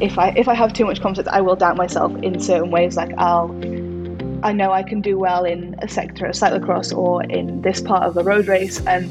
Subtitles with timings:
[0.00, 2.96] if I if I have too much confidence, I will doubt myself in certain ways.
[2.96, 3.50] Like I'll
[4.42, 8.04] I know I can do well in a sector of cyclocross or in this part
[8.04, 9.10] of a road race and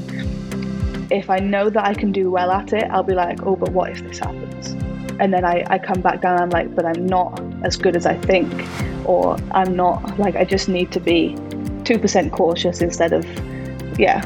[1.12, 3.71] if I know that I can do well at it, I'll be like, oh, but
[3.71, 4.70] what if this happens?
[5.20, 8.06] And then I, I come back down, I'm like, but I'm not as good as
[8.06, 8.52] I think,
[9.06, 11.36] or I'm not, like, I just need to be
[11.84, 13.26] 2% cautious instead of,
[14.00, 14.26] yeah,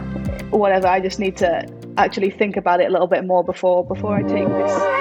[0.50, 0.88] whatever.
[0.88, 1.68] I just need to
[1.98, 4.93] actually think about it a little bit more before before I take this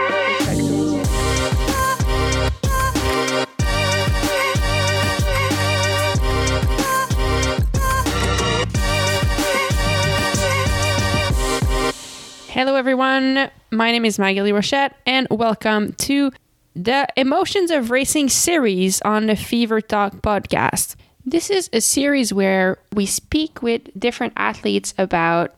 [12.52, 13.50] Hello, everyone.
[13.70, 16.30] My name is Maghalie Rochette, and welcome to
[16.76, 20.96] the Emotions of Racing series on the Fever Talk podcast.
[21.24, 25.54] This is a series where we speak with different athletes about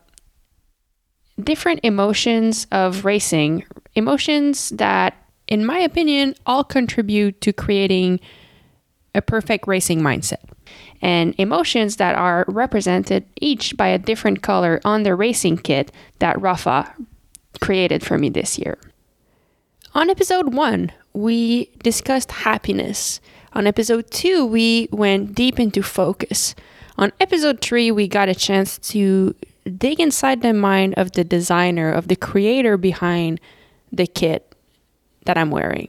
[1.43, 3.65] different emotions of racing,
[3.97, 5.17] emotions that,
[5.49, 8.21] in my opinion, all contribute to creating
[9.17, 10.45] a perfect racing mindset
[11.03, 16.41] and emotions that are represented each by a different color on the racing kit that
[16.41, 16.95] Rafa
[17.61, 18.79] created for me this year.
[19.95, 23.21] On episode one, we discussed happiness.
[23.53, 26.55] On episode two, we went deep into focus.
[26.99, 29.35] On episode three, we got a chance to
[29.79, 33.41] dig inside the mind of the designer, of the creator behind
[33.93, 34.55] the kit
[35.25, 35.89] that I'm wearing.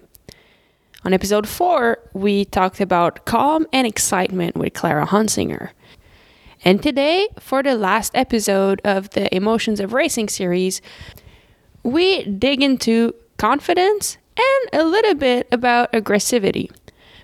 [1.06, 5.70] On episode 4, we talked about calm and excitement with Clara Honsinger.
[6.64, 10.82] And today, for the last episode of the Emotions of Racing series,
[11.84, 16.72] we dig into confidence and a little bit about aggressivity.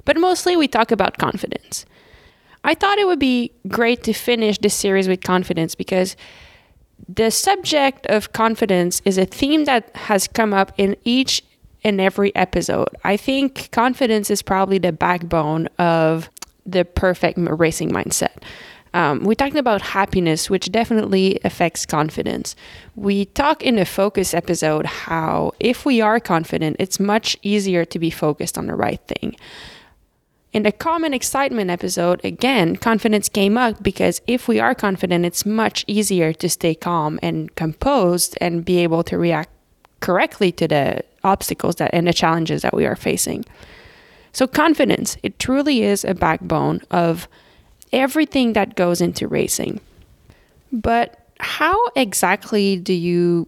[0.05, 1.87] But mostly, we talk about confidence.
[2.63, 6.15] I thought it would be great to finish this series with confidence because
[7.09, 11.41] the subject of confidence is a theme that has come up in each
[11.83, 12.89] in every episode.
[13.03, 16.29] I think confidence is probably the backbone of
[16.65, 18.43] the perfect racing mindset.
[18.93, 22.55] Um, we talked about happiness, which definitely affects confidence.
[22.95, 27.99] We talk in the focus episode how if we are confident, it's much easier to
[27.99, 29.37] be focused on the right thing.
[30.51, 35.45] In the common excitement episode, again, confidence came up because if we are confident, it's
[35.45, 39.49] much easier to stay calm and composed and be able to react
[40.01, 43.45] correctly to the obstacles that and the challenges that we are facing.
[44.33, 47.27] So confidence, it truly is a backbone of
[47.93, 49.79] everything that goes into racing.
[50.71, 53.47] But how exactly do you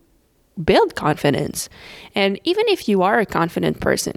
[0.63, 1.69] build confidence?
[2.15, 4.13] And even if you are a confident person,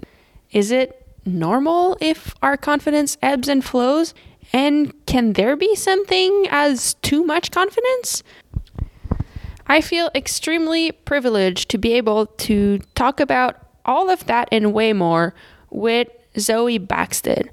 [0.51, 4.13] is it normal if our confidence ebbs and flows?
[4.53, 8.23] And can there be something as too much confidence?
[9.67, 14.93] I feel extremely privileged to be able to talk about all of that and way
[14.93, 15.33] more
[15.69, 16.07] with
[16.37, 17.49] Zoe Bäckstedt.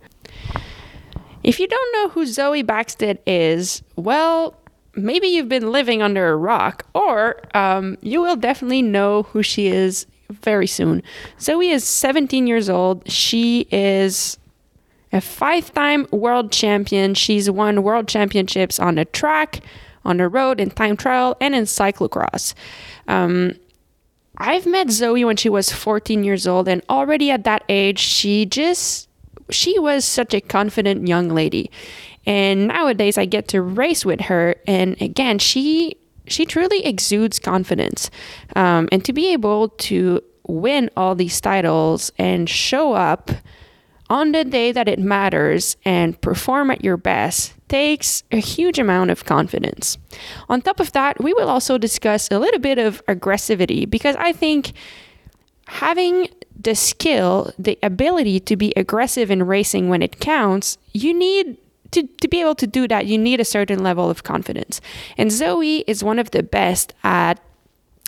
[1.43, 4.57] If you don't know who Zoe Bäckstedt is, well,
[4.95, 9.67] maybe you've been living under a rock, or um, you will definitely know who she
[9.67, 11.03] is very soon.
[11.41, 13.09] Zoe is 17 years old.
[13.11, 14.39] She is
[15.13, 17.15] a five time world champion.
[17.15, 19.61] She's won world championships on the track,
[20.05, 22.55] on the road, in time trial, and in cyclocross.
[23.09, 23.55] Um,
[24.39, 28.47] I've met Zoe when she was 14 years old, and already at that age, she
[28.47, 29.09] just
[29.51, 31.71] she was such a confident young lady.
[32.27, 38.11] And nowadays, I get to race with her, and again, she she truly exudes confidence.
[38.57, 43.31] Um, and to be able to win all these titles and show up
[44.11, 49.11] on the day that it matters and perform at your best takes a huge amount
[49.11, 49.99] of confidence.
[50.49, 54.33] On top of that, we will also discuss a little bit of aggressivity because I
[54.33, 54.73] think
[55.67, 56.29] having
[56.61, 61.57] the skill, the ability to be aggressive in racing when it counts, you need
[61.93, 64.81] to, to be able to do that, you need a certain level of confidence.
[65.17, 67.41] And Zoe is one of the best at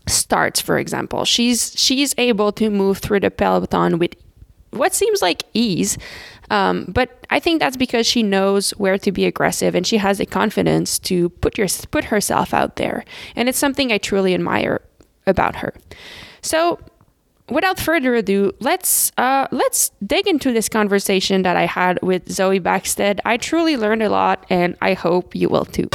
[0.07, 1.25] starts, for example.
[1.25, 4.15] She's she's able to move through the peloton with
[4.77, 5.99] what seems like ease.
[6.51, 10.19] Um, but I think that's because she knows where to be aggressive and she has
[10.19, 13.05] the confidence to put your put herself out there.
[13.35, 14.81] And it's something I truly admire
[15.27, 15.75] about her.
[16.43, 16.79] So
[17.51, 22.61] without further ado, let's uh, let's dig into this conversation that I had with Zoe
[22.61, 23.21] Bäckstedt.
[23.25, 25.89] I truly learned a lot, and I hope you will too.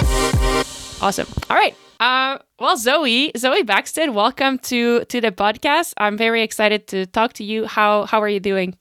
[1.02, 1.28] Awesome.
[1.50, 1.76] All right.
[2.02, 5.94] Uh, well, Zoe, Zoe Bäckstedt, welcome to to the podcast.
[5.98, 7.68] I'm very excited to talk to you.
[7.68, 8.76] How how are you doing?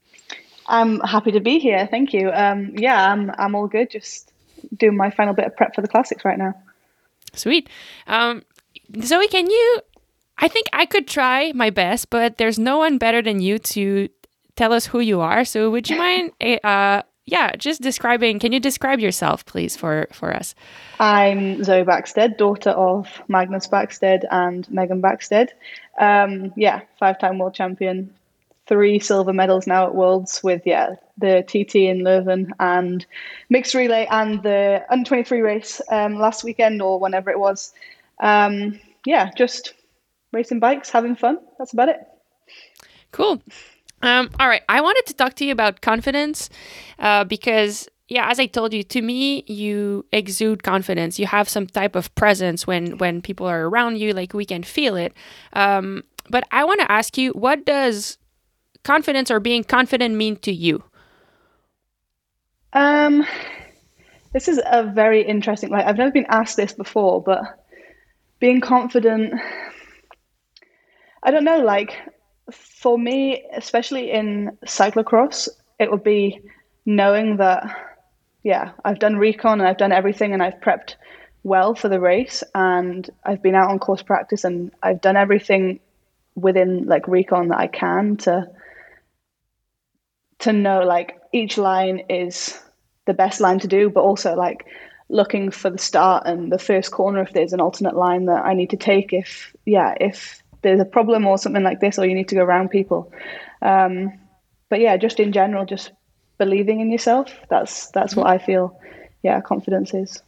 [0.66, 1.86] I'm happy to be here.
[1.90, 2.30] Thank you.
[2.32, 3.90] Um, yeah, I'm I'm all good.
[3.90, 4.32] Just
[4.74, 6.54] doing my final bit of prep for the classics right now.
[7.34, 7.68] Sweet.
[8.06, 8.42] Um,
[9.02, 9.80] Zoe, can you?
[10.38, 14.08] I think I could try my best, but there's no one better than you to
[14.56, 15.44] tell us who you are.
[15.44, 18.38] So would you mind, eh, uh, yeah, just describing?
[18.38, 20.54] Can you describe yourself, please, for for us?
[20.98, 25.50] I'm Zoe Bäckstedt, daughter of Magnus Bäckstedt and Megan Bäckstedt.
[25.98, 28.12] Um, yeah, five-time world champion,
[28.66, 33.04] three silver medals now at Worlds with yeah the TT in Leuven and
[33.48, 37.72] mixed relay and the under 23 race um, last weekend or whenever it was.
[38.18, 39.74] Um, yeah, just
[40.32, 41.38] racing bikes, having fun.
[41.58, 42.00] That's about it.
[43.12, 43.42] Cool.
[44.02, 46.48] Um, all right, I wanted to talk to you about confidence
[46.98, 51.18] uh, because, yeah, as I told you, to me, you exude confidence.
[51.18, 54.62] You have some type of presence when when people are around you, like we can
[54.62, 55.12] feel it.
[55.52, 58.16] Um, but I want to ask you, what does
[58.84, 60.82] confidence or being confident mean to you?
[62.72, 63.26] Um,
[64.32, 65.70] this is a very interesting.
[65.70, 67.42] Like I've never been asked this before, but
[68.38, 69.34] being confident.
[71.22, 71.58] I don't know.
[71.58, 71.98] Like
[72.52, 75.48] for me, especially in cyclocross,
[75.78, 76.40] it would be
[76.86, 77.64] knowing that,
[78.42, 80.96] yeah, I've done recon and I've done everything and I've prepped
[81.42, 85.80] well for the race and I've been out on course practice and I've done everything
[86.34, 88.48] within like recon that I can to
[90.40, 92.58] to know like each line is
[93.06, 94.66] the best line to do, but also like
[95.08, 98.54] looking for the start and the first corner if there's an alternate line that I
[98.54, 102.14] need to take if yeah if there's a problem or something like this, or you
[102.14, 103.12] need to go around people.
[103.62, 104.12] Um,
[104.68, 105.92] but yeah, just in general, just
[106.38, 107.32] believing in yourself.
[107.48, 108.78] That's that's what I feel.
[109.22, 110.22] Yeah, confidence is.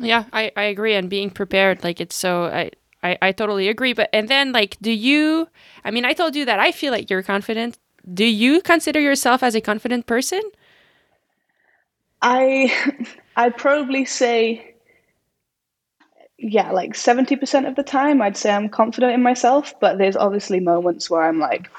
[0.00, 0.94] Yeah, I, I agree.
[0.94, 2.70] And being prepared, like it's so I,
[3.02, 3.92] I I totally agree.
[3.92, 5.48] But and then like, do you?
[5.84, 7.78] I mean, I told you that I feel like you're confident.
[8.12, 10.42] Do you consider yourself as a confident person?
[12.22, 12.72] I
[13.36, 14.75] I'd probably say
[16.38, 20.60] yeah, like 70% of the time, I'd say I'm confident in myself, but there's obviously
[20.60, 21.70] moments where I'm like,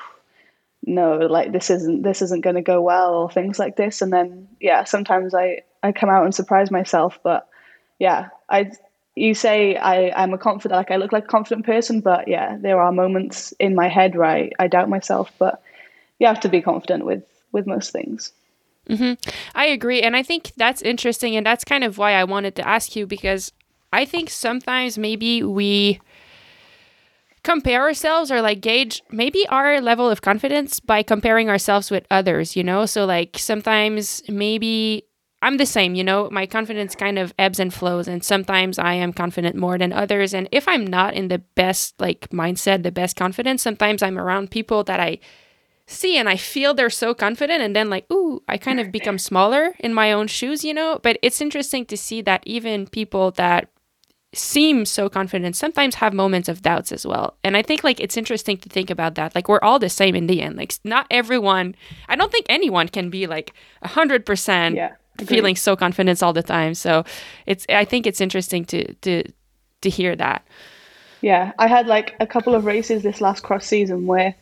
[0.85, 4.01] no, like this isn't this isn't going to go well or things like this.
[4.01, 7.47] And then yeah, sometimes I I come out and surprise myself, but
[7.99, 8.71] yeah, I
[9.15, 12.57] you say I I'm a confident like I look like a confident person, but yeah,
[12.57, 15.61] there are moments in my head where I, I doubt myself, but
[16.19, 18.31] you have to be confident with with most things.
[18.89, 19.29] Mm-hmm.
[19.53, 22.67] I agree, and I think that's interesting, and that's kind of why I wanted to
[22.67, 23.51] ask you because
[23.91, 25.99] I think sometimes maybe we
[27.43, 32.55] compare ourselves or like gauge maybe our level of confidence by comparing ourselves with others,
[32.57, 32.85] you know?
[32.85, 35.03] So, like, sometimes maybe
[35.41, 38.95] I'm the same, you know, my confidence kind of ebbs and flows, and sometimes I
[38.95, 40.33] am confident more than others.
[40.33, 44.51] And if I'm not in the best, like, mindset, the best confidence, sometimes I'm around
[44.51, 45.19] people that I
[45.85, 49.17] see and I feel they're so confident and then like ooh I kind of become
[49.17, 53.31] smaller in my own shoes you know but it's interesting to see that even people
[53.31, 53.69] that
[54.33, 57.37] seem so confident sometimes have moments of doubts as well.
[57.43, 59.33] And i think like it's interesting to think about that.
[59.33, 60.57] Like we're all the same in the end.
[60.57, 61.75] Like not everyone
[62.09, 63.53] i don't think anyone can be like
[63.83, 64.93] 100% yeah,
[65.25, 66.73] feeling so confident all the time.
[66.73, 67.05] So
[67.45, 69.23] it's i think it's interesting to to
[69.81, 70.45] to hear that.
[71.21, 74.35] Yeah i had like a couple of races this last cross season where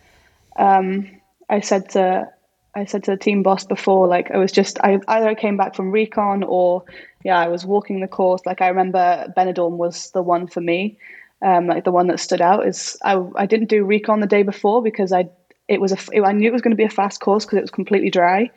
[0.58, 1.10] um
[1.50, 2.28] i said to
[2.76, 5.56] I said to the team boss before, like I was just I either I came
[5.56, 6.84] back from recon or
[7.26, 8.46] yeah, I was walking the course.
[8.46, 11.00] Like I remember Benidorm was the one for me,
[11.42, 12.68] um, like the one that stood out.
[12.68, 15.28] Is I I didn't do recon the day before because I
[15.68, 17.58] it was a it, I knew it was going to be a fast course because
[17.58, 18.52] it was completely dry,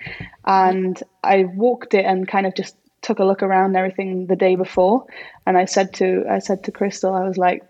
[0.45, 4.55] and I walked it and kind of just took a look around everything the day
[4.55, 5.07] before,
[5.47, 7.65] and I said to I said to Crystal, I was like,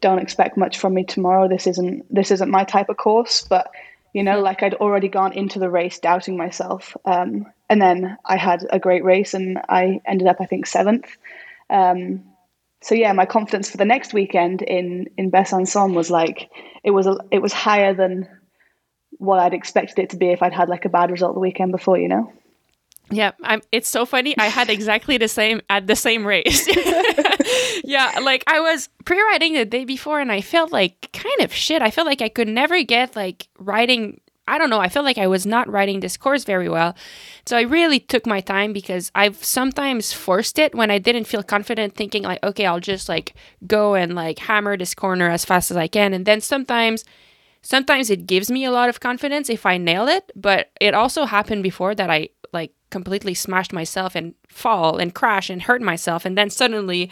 [0.00, 1.46] don't expect much from me tomorrow.
[1.46, 3.70] This isn't this isn't my type of course, but
[4.14, 6.96] you know, like I'd already gone into the race doubting myself.
[7.04, 11.06] Um, and then I had a great race and I ended up, I think, seventh.
[11.70, 12.22] Um,
[12.82, 16.50] so yeah, my confidence for the next weekend in in Besançon was like
[16.84, 18.28] it was a, it was higher than
[19.12, 21.72] what I'd expected it to be if I'd had like a bad result the weekend
[21.72, 22.30] before, you know.
[23.10, 24.36] Yeah, I'm, it's so funny.
[24.36, 26.66] I had exactly the same at the same race.
[27.84, 31.80] yeah, like I was pre-riding the day before, and I felt like kind of shit.
[31.80, 34.20] I felt like I could never get like riding.
[34.48, 34.80] I don't know.
[34.80, 36.96] I felt like I was not writing this course very well.
[37.46, 41.42] So I really took my time because I've sometimes forced it when I didn't feel
[41.42, 43.34] confident, thinking like, okay, I'll just like
[43.66, 47.04] go and like hammer this corner as fast as I can, and then sometimes
[47.62, 51.24] sometimes it gives me a lot of confidence if I nail it, but it also
[51.24, 56.26] happened before that I like completely smashed myself and fall and crash and hurt myself
[56.26, 57.10] and then suddenly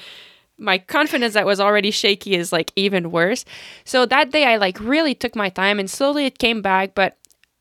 [0.59, 3.45] my confidence that was already shaky is like even worse.
[3.85, 7.17] So that day I like really took my time and slowly it came back, but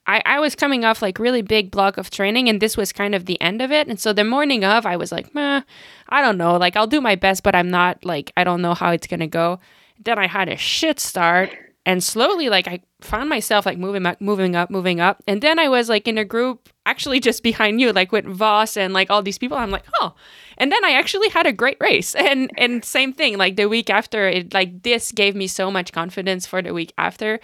[0.10, 3.13] I, I was coming off like really big block of training and this was kind
[3.13, 3.88] of the end of it.
[3.88, 5.62] And so the morning of I was like, Meh,
[6.10, 6.58] I don't know.
[6.58, 9.28] Like I'll do my best, but I'm not like I don't know how it's gonna
[9.28, 9.60] go.
[10.04, 11.51] Then I had a shit start
[11.86, 15.58] and slowly like i found myself like moving up moving up moving up and then
[15.58, 19.10] i was like in a group actually just behind you like with Vos and like
[19.10, 20.13] all these people i'm like oh
[20.60, 22.16] and then i actually had a great race.
[22.30, 25.92] And and same thing like the week after it like this gave me so much
[25.92, 27.39] confidence for the week after.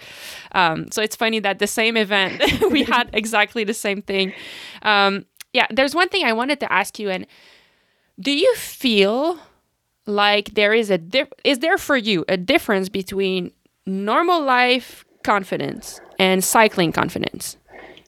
[0.52, 4.32] Um, so it's funny that the same event we had exactly the same thing.
[4.82, 7.26] Um, yeah there's one thing i wanted to ask you and
[8.20, 9.38] do you feel
[10.06, 13.52] like there is a dif- is there for you a difference between
[13.84, 17.56] normal life confidence and cycling confidence?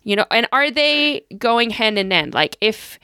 [0.05, 2.33] You know and are they going hand in hand?
[2.33, 2.99] Like if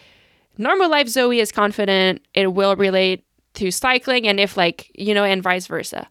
[0.59, 5.25] normal life zoe is confident it will relate to cycling and if like you know
[5.25, 6.09] and vice versa.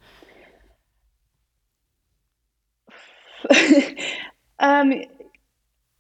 [4.60, 4.94] Um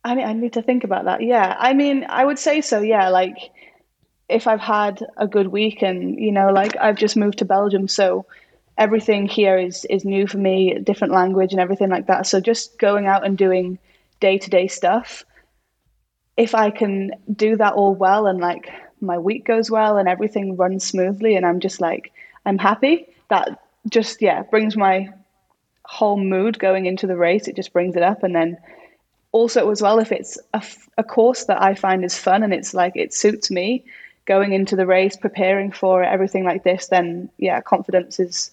[0.05, 1.21] i mean i need to think about that.
[1.21, 1.55] Yeah.
[1.59, 3.09] I mean i would say so yeah.
[3.09, 3.35] Like
[4.29, 7.87] if I've had a good week and you know like I've just moved to Belgium
[7.87, 8.25] so
[8.77, 12.25] everything here is is new for me different language and everything like that.
[12.25, 13.79] So just going out and doing
[14.21, 15.25] day-to-day stuff
[16.37, 18.71] if I can do that all well and like
[19.01, 22.11] my week goes well and everything runs smoothly and I'm just like
[22.45, 23.59] I'm happy that
[23.89, 25.09] just yeah brings my
[25.85, 28.57] whole mood going into the race it just brings it up and then
[29.33, 30.63] also as well if it's a,
[30.97, 33.83] a course that I find is fun and it's like it suits me
[34.25, 38.51] going into the race, preparing for it, everything like this, then yeah, confidence is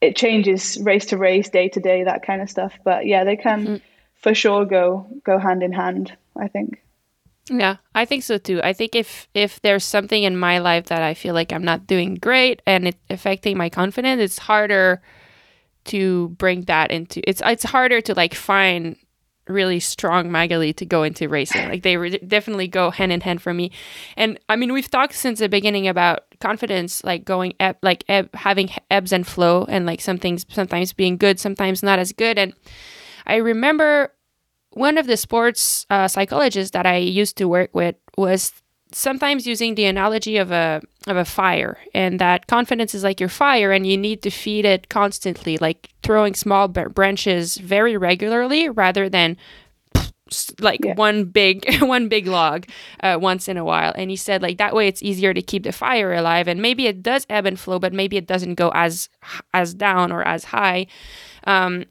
[0.00, 2.74] it changes race to race, day to day, that kind of stuff.
[2.84, 3.76] But yeah, they can mm-hmm.
[4.20, 6.12] for sure go go hand in hand.
[6.36, 6.82] I think.
[7.50, 8.60] Yeah, I think so too.
[8.62, 11.86] I think if if there's something in my life that I feel like I'm not
[11.86, 15.02] doing great and it affecting my confidence, it's harder
[15.86, 18.96] to bring that into it's it's harder to like find
[19.48, 21.68] really strong Maghalie to go into racing.
[21.68, 23.72] Like they re- definitely go hand in hand for me.
[24.16, 28.34] And I mean, we've talked since the beginning about confidence, like going eb- like eb-
[28.34, 32.38] having ebbs and flow, and like some things sometimes being good, sometimes not as good.
[32.38, 32.54] And
[33.26, 34.12] I remember
[34.74, 38.52] one of the sports uh, psychologists that I used to work with was
[38.92, 43.28] sometimes using the analogy of a of a fire and that confidence is like your
[43.28, 48.68] fire and you need to feed it constantly like throwing small b- branches very regularly
[48.68, 49.36] rather than
[50.60, 50.94] like yeah.
[50.94, 52.66] one big one big log
[53.00, 55.64] uh, once in a while and he said like that way it's easier to keep
[55.64, 58.70] the fire alive and maybe it does ebb and flow but maybe it doesn't go
[58.74, 59.08] as
[59.52, 60.86] as down or as high
[61.46, 61.84] um,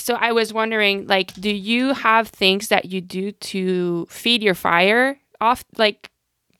[0.00, 4.54] so i was wondering like do you have things that you do to feed your
[4.54, 6.10] fire off like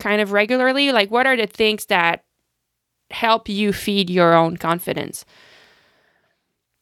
[0.00, 0.90] kind of regularly?
[0.90, 2.24] Like, what are the things that
[3.10, 5.24] help you feed your own confidence?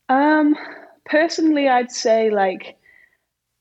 [0.09, 0.57] Um,
[1.05, 2.79] personally, I'd say like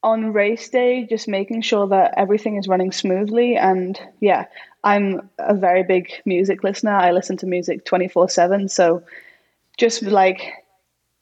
[0.04, 3.58] on race day, just making sure that everything is running smoothly.
[3.58, 4.46] And yeah,
[4.84, 6.92] I'm a very big music listener.
[6.92, 8.70] I listen to music 24 7.
[8.70, 9.04] So
[9.78, 10.54] just like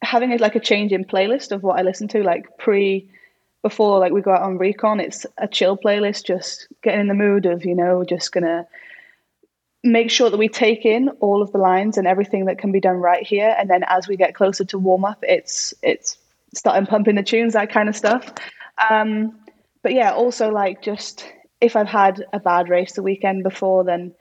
[0.02, 3.10] having a, like a change in playlist of what I listen to, like pre
[3.62, 7.16] before like we go out on recon it's a chill playlist just getting in the
[7.16, 8.64] mood of you know just gonna
[9.84, 12.80] make sure that we take in all of the lines and everything that can be
[12.80, 13.56] done right here.
[13.58, 16.18] And then as we get closer to warm up it's it's
[16.54, 18.32] starting pumping the tunes that kind of stuff.
[18.90, 19.36] Um,
[19.82, 24.14] but yeah also like just if i've had a bad race the weekend before then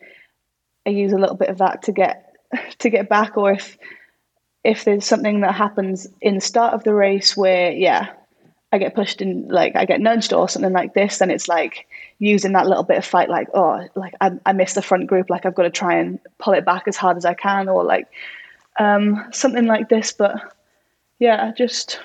[0.86, 2.34] i use a little bit of that to get
[2.78, 3.36] to get back.
[3.36, 3.78] Or if
[4.64, 8.12] if there's something that happens in the start of the race where yeah
[8.74, 11.86] I get pushed in, like I get nudged or something like this, then it's like
[12.18, 15.30] using that little bit of fight, like oh, like I, I missed the front group,
[15.30, 17.84] like I've got to try and pull it back as hard as I can, or
[17.84, 18.08] like
[18.80, 20.12] um, something like this.
[20.12, 20.40] But
[21.20, 22.00] yeah, just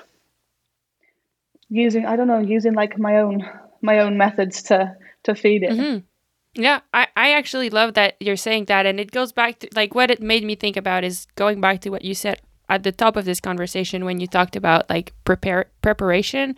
[1.70, 3.50] using I don't know, using like my own
[3.82, 5.72] my own methods to to feed it.
[5.72, 6.62] Mm-hmm.
[6.62, 8.86] Yeah, I, I actually love that you're saying that.
[8.86, 11.82] And it goes back to like what it made me think about is going back
[11.82, 15.14] to what you said at the top of this conversation when you talked about like
[15.26, 16.56] prepare preparation.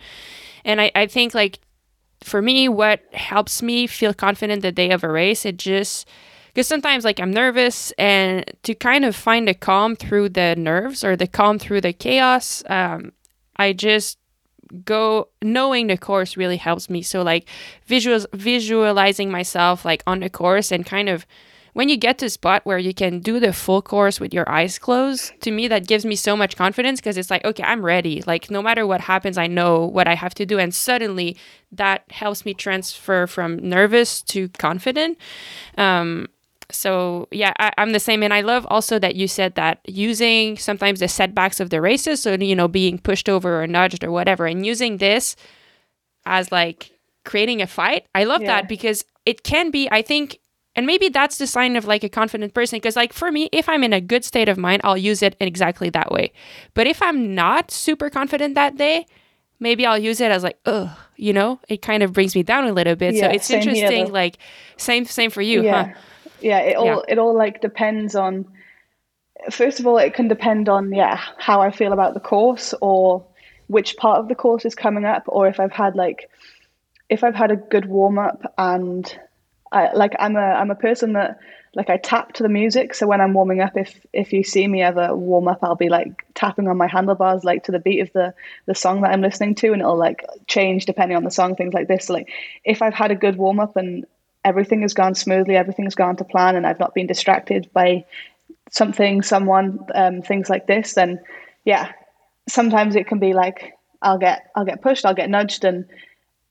[0.64, 1.60] And I, I think like
[2.22, 6.06] for me what helps me feel confident the day of a race it just
[6.54, 11.02] because sometimes like i'm nervous and to kind of find a calm through the nerves
[11.02, 13.10] or the calm through the chaos um,
[13.56, 14.18] i just
[14.84, 17.02] go knowing the course really helps me.
[17.02, 17.46] So like
[17.88, 21.26] visuals visualizing myself like on the course and kind of
[21.72, 24.48] when you get to a spot where you can do the full course with your
[24.48, 27.84] eyes closed, to me, that gives me so much confidence because it's like, okay, I'm
[27.84, 28.22] ready.
[28.26, 30.58] Like, no matter what happens, I know what I have to do.
[30.58, 31.36] And suddenly
[31.70, 35.18] that helps me transfer from nervous to confident.
[35.78, 36.28] Um,
[36.70, 40.56] so yeah I, am the same and i love also that you said that using
[40.56, 44.10] sometimes the setbacks of the races so you know being pushed over or nudged or
[44.10, 45.36] whatever and using this
[46.24, 46.92] as like
[47.24, 48.48] creating a fight i love yeah.
[48.48, 50.38] that because it can be i think
[50.74, 53.68] and maybe that's the sign of like a confident person because like for me if
[53.68, 56.32] i'm in a good state of mind i'll use it in exactly that way.
[56.74, 59.06] But if i'm not super confident that day
[59.60, 61.60] maybe i'll use it as like ugh you know?
[61.68, 63.14] It kind of brings me down a little bit.
[63.14, 64.38] Yeah, so it's same here, interesting like
[64.76, 65.84] same same for you yeah.
[65.84, 66.00] huh?
[66.40, 66.98] Yeah it all Yeah.
[67.08, 68.46] it all like depends on
[69.50, 73.24] first of all it can depend on yeah how i feel about the course or
[73.66, 76.30] which part of the course is coming up or if i've had like
[77.08, 79.18] if i've had a good warm up and
[79.72, 81.38] I, like i'm a i'm a person that
[81.74, 82.94] like i tap to the music.
[82.94, 85.88] So when i'm warming up if if you see me ever warm up i'll be
[85.88, 88.34] like tapping on my handlebars like to the beat of the
[88.66, 91.72] the song that i'm listening to and it'll like change depending on the song things
[91.72, 92.06] like this.
[92.06, 92.30] So like
[92.64, 94.06] if i've had a good warm up and
[94.44, 98.04] everything has gone smoothly everything has gone to plan and i've not been distracted by
[98.70, 101.20] something someone um, things like this then
[101.64, 101.92] yeah
[102.48, 105.86] sometimes it can be like i'll get i'll get pushed i'll get nudged and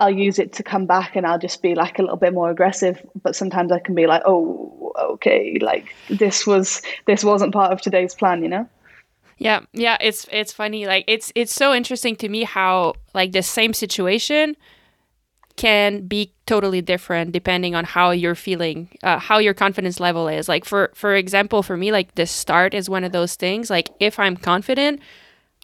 [0.01, 2.49] i'll use it to come back and i'll just be like a little bit more
[2.49, 7.71] aggressive but sometimes i can be like oh okay like this was this wasn't part
[7.71, 8.67] of today's plan you know
[9.41, 10.85] Yeah, yeah, it's it's funny.
[10.85, 14.55] Like it's it's so interesting to me how like the same situation
[15.55, 20.47] can be totally different depending on how you're feeling, uh, how your confidence level is.
[20.47, 23.71] Like for for example, for me, like the start is one of those things.
[23.71, 25.01] Like if I'm confident,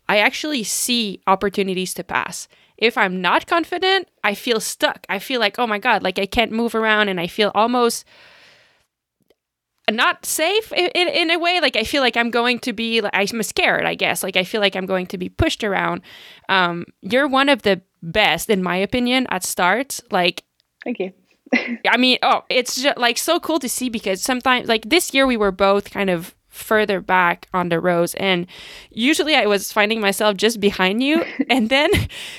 [0.10, 2.48] I actually see opportunities to pass.
[2.77, 5.05] If I'm not confident, I feel stuck.
[5.10, 8.05] I feel like, oh my God, like I can't move around and I feel almost
[9.89, 11.60] not safe in, in, in a way.
[11.60, 14.22] Like I feel like I'm going to be, like, I'm scared, I guess.
[14.24, 16.01] Like I feel like I'm going to be pushed around.
[16.50, 20.01] Um, you're one of the best, in my opinion, at starts.
[20.12, 20.43] Like
[20.84, 21.13] thank you
[21.88, 25.25] I mean, oh, it's just like so cool to see because sometimes, like this year,
[25.25, 28.48] we were both kind of further back on the rows, and
[28.92, 31.90] usually I was finding myself just behind you, and then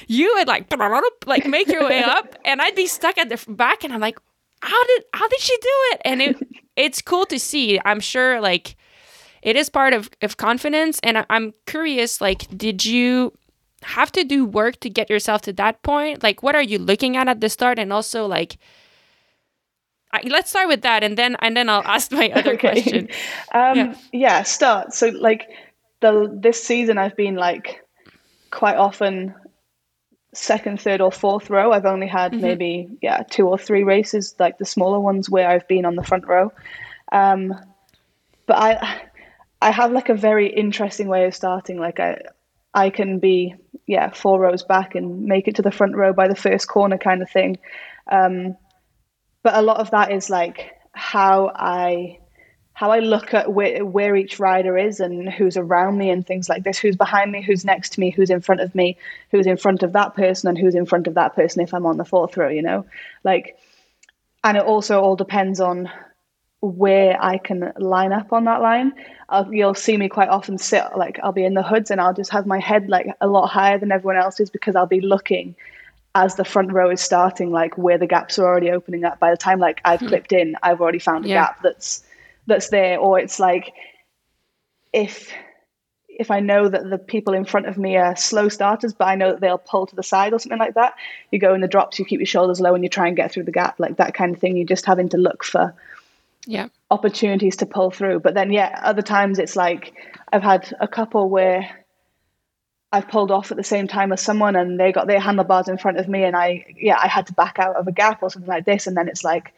[0.06, 0.66] you would like
[1.26, 4.18] like make your way up, and I'd be stuck at the back, and I'm like,
[4.60, 6.00] how did how did she do it?
[6.04, 6.36] And it
[6.76, 7.80] it's cool to see.
[7.84, 8.76] I'm sure like
[9.42, 13.32] it is part of of confidence, and I, I'm curious, like, did you
[13.82, 16.22] have to do work to get yourself to that point?
[16.22, 18.58] Like, what are you looking at at the start, and also like
[20.24, 23.08] let's start with that, and then and then I'll ask my other question.
[23.52, 23.94] Um, Yeah.
[24.12, 24.42] yeah.
[24.42, 24.92] start.
[24.94, 25.48] So like
[26.00, 27.80] the this season, I've been like
[28.50, 29.34] quite often
[30.34, 31.72] second, third, or fourth row.
[31.72, 35.66] I've only had maybe yeah two or three races, like the smaller ones, where I've
[35.68, 36.52] been on the front row.
[37.12, 37.54] Um,
[38.46, 39.00] but I
[39.60, 41.78] I have like a very interesting way of starting.
[41.78, 42.20] Like I
[42.74, 43.54] I can be
[43.86, 46.98] yeah four rows back and make it to the front row by the first corner
[46.98, 47.58] kind of thing.
[48.10, 48.56] Um,
[49.42, 52.18] but a lot of that is like how I
[52.78, 56.48] how I look at where, where each rider is and who's around me and things
[56.48, 58.96] like this, who's behind me, who's next to me, who's in front of me,
[59.32, 61.86] who's in front of that person, and who's in front of that person if I'm
[61.86, 62.86] on the fourth row, you know,
[63.24, 63.58] like,
[64.44, 65.90] and it also all depends on
[66.60, 68.92] where I can line up on that line.
[69.28, 72.14] I'll, you'll see me quite often sit like I'll be in the hoods and I'll
[72.14, 75.56] just have my head like a lot higher than everyone else's because I'll be looking
[76.24, 79.18] as the front row is starting, like where the gaps are already opening up.
[79.18, 80.08] By the time like I've hmm.
[80.08, 81.44] clipped in, I've already found a Yeah.
[81.44, 82.02] gap that's
[82.46, 82.98] that's there.
[82.98, 83.72] Or it's like
[84.92, 85.32] if
[86.08, 89.14] if I know that the people in front of me are slow starters, but I
[89.14, 90.94] know that they'll pull to the side or something like that,
[91.30, 93.30] you go in the drops, you keep your shoulders low, and you try and get
[93.30, 94.56] through the gap, like that kind of thing.
[94.56, 95.72] You're just having to look for
[96.46, 98.18] Yeah, opportunities to pull through.
[98.20, 99.94] But then, yeah, other times it's like
[100.32, 101.70] I've had a couple where
[102.92, 105.76] I've pulled off at the same time as someone and they got their handlebars in
[105.76, 108.30] front of me, and I, yeah, I had to back out of a gap or
[108.30, 108.86] something like this.
[108.86, 109.52] And then it's like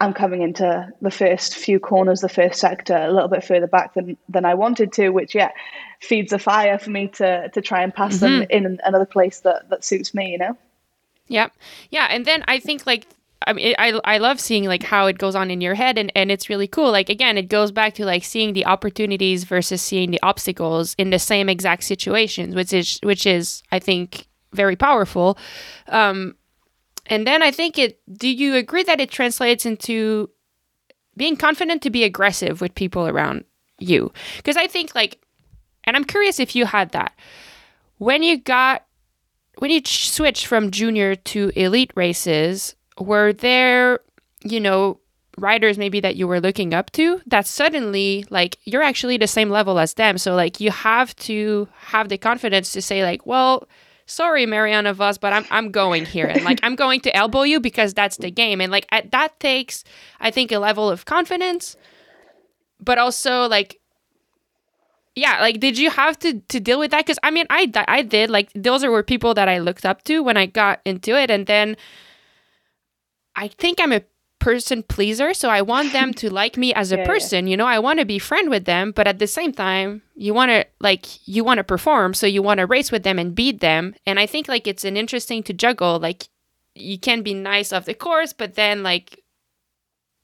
[0.00, 3.94] I'm coming into the first few corners, the first sector, a little bit further back
[3.94, 5.50] than than I wanted to, which, yeah,
[6.00, 8.50] feeds the fire for me to to try and pass them mm-hmm.
[8.50, 10.56] in another place that that suits me, you know.
[11.28, 11.48] yeah,
[11.90, 12.08] yeah.
[12.10, 13.06] And then I think like
[13.46, 16.12] I mean I I love seeing like how it goes on in your head, and
[16.14, 16.90] and it's really cool.
[16.90, 21.10] Like again, it goes back to like seeing the opportunities versus seeing the obstacles in
[21.10, 25.38] the same exact situations, which is which is I think very powerful.
[25.88, 26.36] Um,
[27.06, 28.00] and then I think it.
[28.12, 30.30] Do you agree that it translates into
[31.16, 33.44] being confident to be aggressive with people around
[33.78, 34.12] you?
[34.36, 35.20] Because I think like,
[35.84, 37.14] and I'm curious if you had that
[37.98, 38.84] when you got
[39.58, 42.74] when you ch- switched from junior to elite races.
[42.98, 44.00] Were there,
[44.42, 45.00] you know,
[45.38, 49.50] writers maybe that you were looking up to that suddenly like you're actually the same
[49.50, 50.18] level as them.
[50.18, 53.66] So like you have to have the confidence to say like well
[54.04, 57.60] sorry Marianne Vos but i'm, I'm going here and like i'm going to elbow you
[57.60, 58.60] because that's the game.
[58.60, 59.84] And like at, that takes
[60.20, 61.76] i think a level of confidence
[62.78, 63.80] but also like
[65.14, 67.06] yeah like did you have to to deal with that?
[67.06, 70.22] Because i mean i i did like those were people that i looked up to
[70.22, 71.30] when i got into it.
[71.30, 71.76] And then
[73.36, 74.02] i think i'm a
[74.42, 77.06] person pleaser, so I want them to like me as a Yeah, yeah.
[77.06, 77.46] person.
[77.46, 80.34] You know, I want to be friend with them, but at the same time, you
[80.34, 83.36] want to like you want to perform, so you want to race with them and
[83.36, 83.94] beat them.
[84.04, 86.00] And I think like it's an interesting to juggle.
[86.00, 86.28] Like
[86.74, 89.20] you can be nice off the course, but then like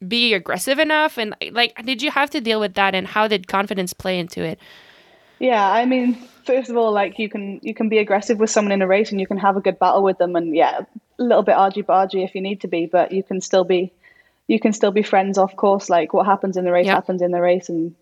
[0.06, 1.16] be aggressive enough.
[1.16, 2.94] And like, did you have to deal with that?
[2.96, 4.58] And how did confidence play into it?
[5.38, 8.72] Yeah, I mean, first of all, like you can you can be aggressive with someone
[8.72, 10.80] in a race and you can have a good battle with them, and yeah,
[11.18, 13.92] a little bit argy bargy if you need to be, but you can still be
[14.46, 15.90] you can still be friends off course.
[15.90, 16.94] Like what happens in the race Yep.
[16.94, 17.94] happens in the race, and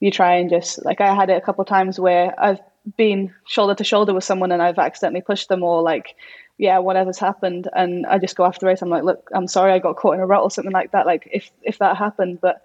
[0.00, 2.60] you try and just like I had it a couple of times where I've
[2.96, 6.14] been shoulder to shoulder with someone and I've accidentally pushed them or like
[6.58, 9.72] yeah whatever's happened and I just go after the race I'm like look I'm sorry
[9.72, 12.42] I got caught in a rut or something like that like if if that happened
[12.42, 12.60] but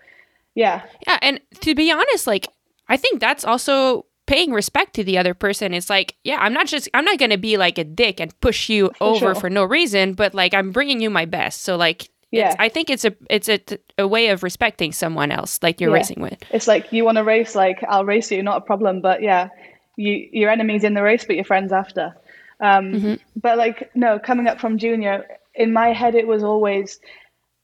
[0.56, 2.50] yeah Yeah, and to be honest, like
[2.90, 5.74] I think that's also paying respect to the other person.
[5.74, 8.30] It's like, yeah, I'm not just I'm not going to be like a dick and
[8.42, 9.36] push you over sure.
[9.36, 11.64] for no reason, but like I'm bringing you my best.
[11.64, 12.50] So like Yeah.
[12.52, 13.60] it's, I think it's a it's a,
[13.98, 16.02] a way of respecting someone else like you're Yeah.
[16.02, 16.38] racing with.
[16.54, 19.02] It's like you want to race, like I'll race you, not a problem.
[19.02, 19.50] But yeah,
[19.98, 22.14] you your enemies in the race, but your friends after.
[22.62, 27.00] Um, But like no, coming up from junior, in my head it was always,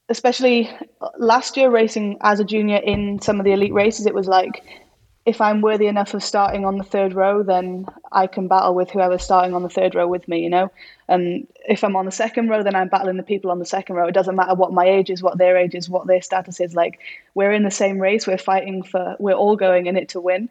[0.08, 0.68] especially
[1.18, 4.64] last year racing as a junior in some of the elite races, it was like.
[5.26, 8.90] If I'm worthy enough of starting on the third row, then I can battle with
[8.90, 10.70] whoever's starting on the third row with me, you know.
[11.08, 13.96] And if I'm on the second row, then I'm battling the people on the second
[13.96, 14.06] row.
[14.06, 16.76] It doesn't matter what my age is, what their age is, what their status is.
[16.76, 17.00] Like
[17.34, 18.24] we're in the same race.
[18.24, 19.16] We're fighting for.
[19.18, 20.48] We're all going in it to win.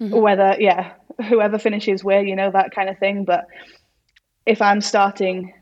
[0.00, 0.16] Mm-hmm.
[0.16, 0.92] Whether yeah,
[1.28, 3.24] whoever finishes where, you know that kind of thing.
[3.24, 3.48] But
[4.46, 5.52] if I'm starting,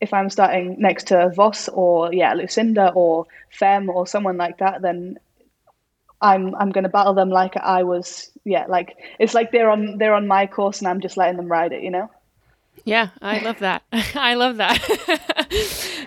[0.00, 4.82] if I'm starting next to Vos or yeah Lucinda or Fem or someone like that,
[4.82, 5.20] then
[6.20, 9.98] I'm I'm going to battle them like I was yeah like it's like they're on
[9.98, 12.10] they're on my course and I'm just letting them ride it, you know.
[12.84, 13.82] Yeah, I love that.
[14.14, 14.78] I love that.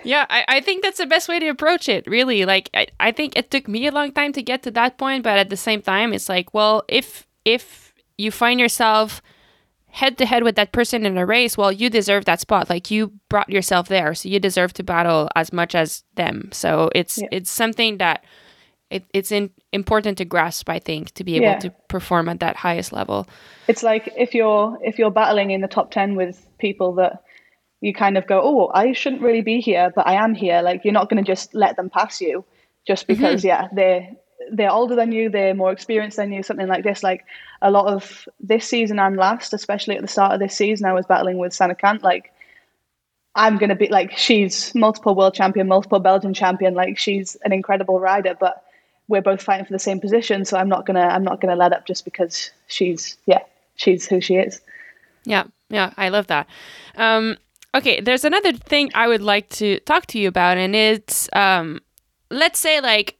[0.04, 2.46] yeah, I, I think that's the best way to approach it, really.
[2.46, 5.22] Like, I, I think it took me a long time to get to that point,
[5.22, 9.20] but at the same time, it's like, well, if if you find yourself
[9.88, 12.70] head to head with that person in a race, well, you deserve that spot.
[12.70, 16.48] Like, you brought yourself there, so you deserve to battle as much as them.
[16.52, 17.28] So it's Yeah.
[17.30, 18.24] it's something that
[18.90, 21.58] it, it's in, important to grasp, I think, to be able Yeah.
[21.60, 23.26] to perform at that highest level.
[23.68, 27.22] It's like if you're if you're battling in the top ten with people that
[27.80, 30.60] you kind of go, oh, I shouldn't really be here, but I am here.
[30.60, 32.44] Like you're not going to just let them pass you
[32.86, 33.22] just mm-hmm.
[33.22, 34.08] because, yeah, they're
[34.52, 37.02] they're older than you, they're more experienced than you, something like this.
[37.02, 37.24] Like
[37.62, 40.92] a lot of this season and last, especially at the start of this season, I
[40.92, 42.02] was battling with Sanne Cant.
[42.02, 42.32] Like
[43.36, 46.74] I'm gonna be like she's multiple world champion, multiple Belgian champion.
[46.74, 48.64] Like she's an incredible rider, but
[49.10, 50.44] we're both fighting for the same position.
[50.44, 53.40] So I'm not gonna I'm not gonna let up just because she's yeah
[53.74, 54.60] she's who she is.
[55.24, 56.46] Yeah, yeah, I love that.
[56.96, 57.36] Um,
[57.74, 61.80] okay, there's another thing I would like to talk to you about, and it's um,
[62.30, 63.18] let's say like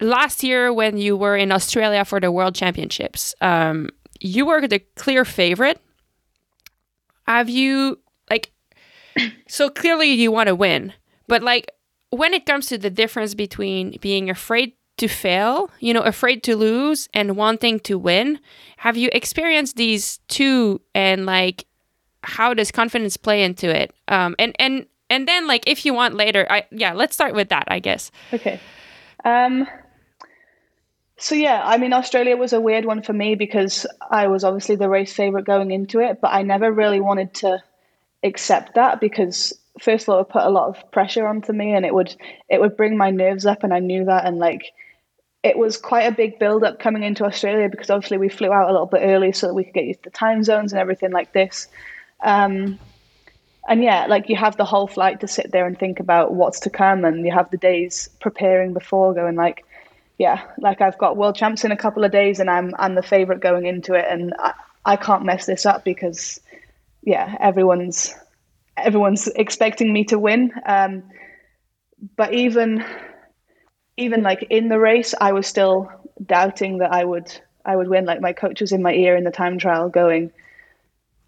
[0.00, 4.80] last year when you were in Australia for the World Championships, um, you were the
[4.96, 5.80] clear favorite.
[7.28, 8.50] Have you like
[9.46, 10.94] so clearly you want to win,
[11.28, 11.70] but like
[12.10, 16.56] when it comes to the difference between being afraid to fail, you know, afraid to
[16.56, 18.38] lose and wanting to win,
[18.78, 21.64] have you experienced these two and like
[22.22, 23.94] how does confidence play into it?
[24.08, 27.48] Um and and and then like if you want later, I yeah, let's start with
[27.48, 28.10] that, I guess.
[28.32, 28.60] Okay.
[29.24, 29.66] Um,
[31.18, 34.76] so yeah, I mean, Australia was a weird one for me because I was obviously
[34.76, 37.62] the race favorite going into it, but I never really wanted to
[38.22, 41.84] accept that because first of all, it put a lot of pressure onto me, and
[41.84, 42.14] it would
[42.48, 44.72] it would bring my nerves up, and I knew that, and like
[45.42, 48.68] it was quite a big build up coming into Australia because obviously we flew out
[48.68, 51.12] a little bit early so that we could get used to time zones and everything
[51.12, 51.66] like this.
[52.22, 52.78] Um,
[53.68, 56.60] and yeah, like you have the whole flight to sit there and think about what's
[56.60, 59.64] to come, and you have the days preparing before going like,
[60.18, 63.02] yeah, like I've got world champs in a couple of days, and I'm I'm the
[63.02, 64.52] favorite going into it, and I,
[64.84, 66.40] I can't mess this up because
[67.02, 68.14] yeah, everyone's
[68.84, 70.52] everyone's expecting me to win.
[70.66, 71.04] Um,
[72.16, 72.84] but even
[73.96, 75.90] even like in the race, I was still
[76.24, 77.30] doubting that I would
[77.64, 78.04] I would win.
[78.06, 80.32] Like my coach was in my ear in the time trial, going,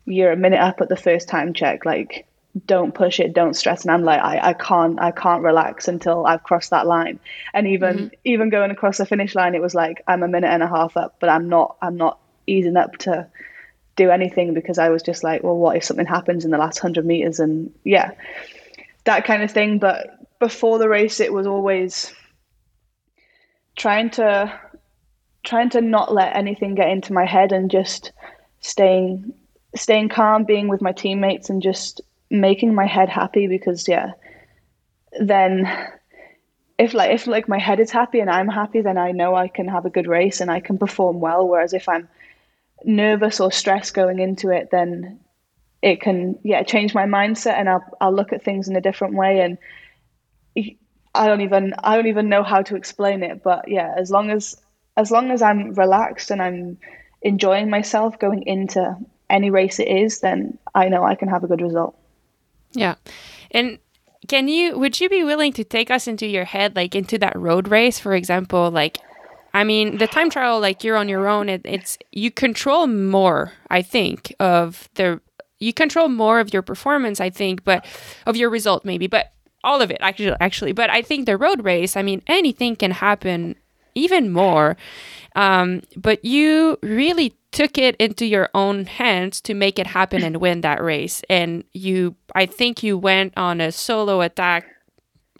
[0.06, 1.84] "You're a minute up at the first time check.
[1.84, 2.26] Like,
[2.66, 6.26] don't push it, don't stress." And I'm like, I, I can't I can't relax until
[6.26, 7.20] I've crossed that line.
[7.52, 10.62] And even even going across the finish line, it was like I'm a minute and
[10.62, 13.28] a half up, but I'm not I'm not easing up to
[13.96, 16.78] do anything because I was just like, well, what if something happens in the last
[16.78, 17.40] hundred meters?
[17.40, 18.12] And yeah,
[19.05, 19.78] that kind of thing.
[19.78, 22.12] But before the race, it was always
[23.76, 24.61] trying to
[25.44, 28.12] trying to not let anything get into my head and just
[28.61, 29.33] staying
[29.74, 32.00] staying calm, being with my teammates, and just
[32.31, 34.12] making my head happy because yeah,
[35.20, 35.70] then
[36.78, 39.48] if like if like my head is happy and I'm happy, then I know I
[39.48, 41.46] can have a good race and I can perform well.
[41.46, 42.09] Whereas if I'm
[42.85, 45.21] nervous or stressed going into it, then
[45.81, 49.14] it can yeah change my mindset and I'll I'll look at things in a different
[49.14, 49.59] way and
[51.14, 53.42] I don't even I don't even know how to explain it.
[53.42, 54.57] But yeah, as long as
[54.97, 56.79] as long as I'm relaxed and I'm
[57.23, 58.97] enjoying myself going into
[59.29, 61.97] any race it is, then I know I can have a good result.
[62.73, 62.97] Yeah.
[63.51, 63.79] And
[64.29, 67.37] can you would you be willing to take us into your head like into that
[67.37, 68.99] road race for example like
[69.54, 73.52] I mean the time trial like you're on your own it, it's you control more
[73.70, 75.20] I think of the
[75.58, 77.84] you control more of your performance I think but
[78.26, 79.32] of your result maybe but
[79.64, 82.90] all of it actually actually but I think the road race I mean anything can
[82.90, 83.56] happen
[83.94, 84.76] even more
[85.34, 90.38] um, but you really took it into your own hands to make it happen and
[90.38, 91.22] win that race.
[91.28, 94.66] And you, I think you went on a solo attack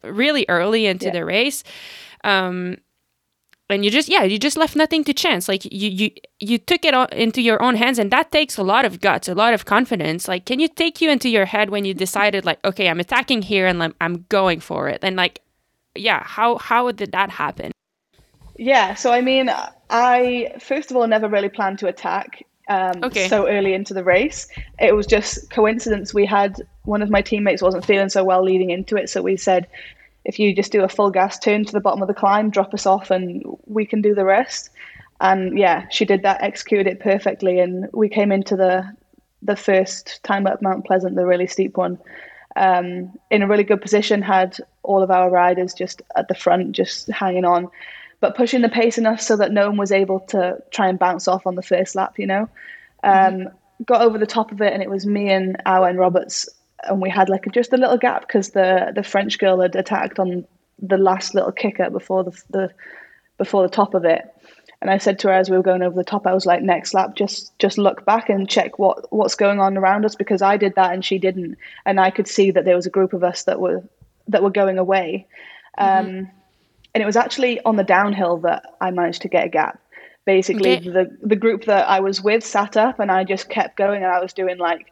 [0.05, 1.12] really early into yeah.
[1.12, 1.64] the race.
[2.25, 2.77] Um,
[3.73, 6.85] and you just yeah you just left nothing to chance like you you you took
[6.85, 9.65] it into your own hands and that takes a lot of guts a lot of
[9.65, 13.01] confidence like can you take you into your head when you decided like okay i'm
[13.01, 15.41] attacking here and I'm, I'm going for it and like
[15.95, 17.73] yeah how how did that happen
[18.57, 19.51] yeah, so I mean,
[19.91, 23.29] I first of all never really planned to attack um, okay.
[23.29, 24.47] so early into the race.
[24.79, 26.15] It was just coincidence.
[26.15, 29.37] We had one of my teammates wasn't feeling so well leading into it, so we
[29.37, 29.67] said,
[30.25, 32.73] if you just do a full gas turn to the bottom of the climb, drop
[32.75, 34.71] us off, and we can do the rest.
[35.21, 38.85] And yeah, she did that, executed it perfectly, and we came into the
[39.45, 41.99] the first time up Mount Pleasant, the really steep one,
[42.55, 44.23] um, in a really good position.
[44.23, 47.69] Had all of our riders just at the front, just hanging on
[48.23, 51.27] but pushing the pace enough so that no one was able to try and bounce
[51.27, 52.49] off on the first lap, you know.
[53.03, 53.83] Um, mm-hmm.
[53.85, 56.49] Got over the top of it, and it was me and and Roberts,
[56.85, 59.77] and we had like a, just a little gap because the the French girl had
[59.77, 60.47] attacked on
[60.81, 62.71] the last little kicker before the, the
[63.38, 64.29] before the top of it.
[64.81, 66.61] And I said to her as we were going over the top, I was like,
[66.61, 70.42] next lap, just just look back and check what what's going on around us because
[70.42, 73.12] I did that and she didn't, and I could see that there was a group
[73.12, 73.83] of us that were
[74.29, 75.27] that were going away.
[75.79, 76.09] Mm-hmm.
[76.09, 76.31] Um,
[76.95, 79.79] and it was actually on the downhill that I managed to get a gap.
[80.25, 80.88] Basically, okay.
[80.88, 84.12] the the group that I was with sat up, and I just kept going, and
[84.12, 84.92] I was doing like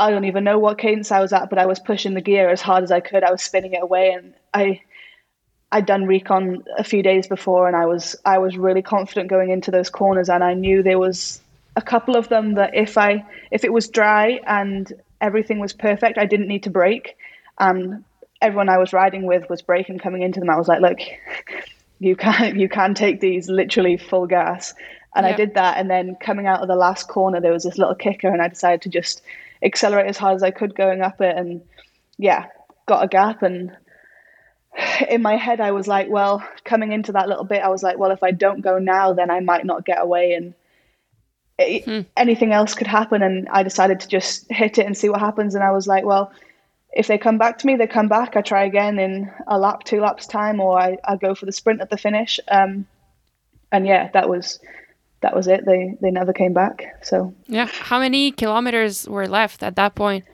[0.00, 2.48] I don't even know what cadence I was at, but I was pushing the gear
[2.48, 3.22] as hard as I could.
[3.22, 4.80] I was spinning it away, and I
[5.72, 9.50] I'd done recon a few days before, and I was I was really confident going
[9.50, 11.40] into those corners, and I knew there was
[11.76, 16.18] a couple of them that if I if it was dry and everything was perfect,
[16.18, 17.16] I didn't need to brake.
[17.58, 18.04] And um,
[18.40, 20.50] everyone I was riding with was braking coming into them.
[20.50, 20.98] I was like, look,
[22.00, 24.74] you can you can take these literally full gas.
[25.14, 25.34] And yep.
[25.34, 25.76] I did that.
[25.76, 28.48] And then coming out of the last corner, there was this little kicker, and I
[28.48, 29.22] decided to just
[29.62, 31.36] accelerate as hard as I could going up it.
[31.36, 31.62] And
[32.18, 32.46] yeah,
[32.86, 33.42] got a gap.
[33.42, 33.76] And
[35.08, 37.98] in my head, I was like, well, coming into that little bit, I was like,
[37.98, 40.34] well, if I don't go now, then I might not get away.
[40.34, 40.54] And
[41.58, 42.00] it, hmm.
[42.16, 43.22] anything else could happen.
[43.22, 45.54] And I decided to just hit it and see what happens.
[45.54, 46.32] And I was like, well,
[46.92, 48.36] if they come back to me, they come back.
[48.36, 51.52] I try again in a lap, two laps time, or I, I go for the
[51.52, 52.40] sprint at the finish.
[52.48, 52.86] Um,
[53.70, 54.58] and yeah, that was
[55.22, 55.64] that was it.
[55.64, 56.84] They they never came back.
[57.02, 60.24] So yeah, how many kilometers were left at that point?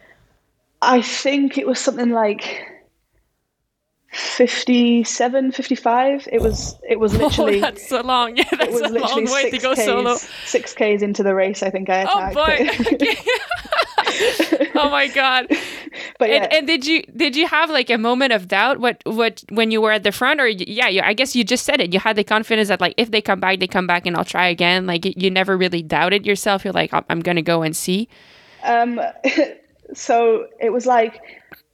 [0.83, 2.66] I think it was something like
[4.16, 8.88] 57 55 it was it was oh, literally oh, that's so long yeah that's a
[8.88, 12.31] long way to go Ks, solo six k's into the race i think i oh,
[12.31, 13.14] attacked oh boy
[14.74, 15.46] oh my god.
[16.18, 16.44] But yeah.
[16.44, 18.81] and, and, did you did you have like a moment of doubt?
[18.81, 21.64] What what when you were at the front or yeah you, i guess you just
[21.64, 21.94] said it.
[21.94, 24.24] You had the confidence that like if they come back they come back and i'll
[24.24, 24.87] try again.
[24.87, 26.64] Like you never really doubted yourself.
[26.64, 28.09] You're like i'm, gonna go and see.
[28.62, 29.00] Um
[29.94, 31.20] so it was like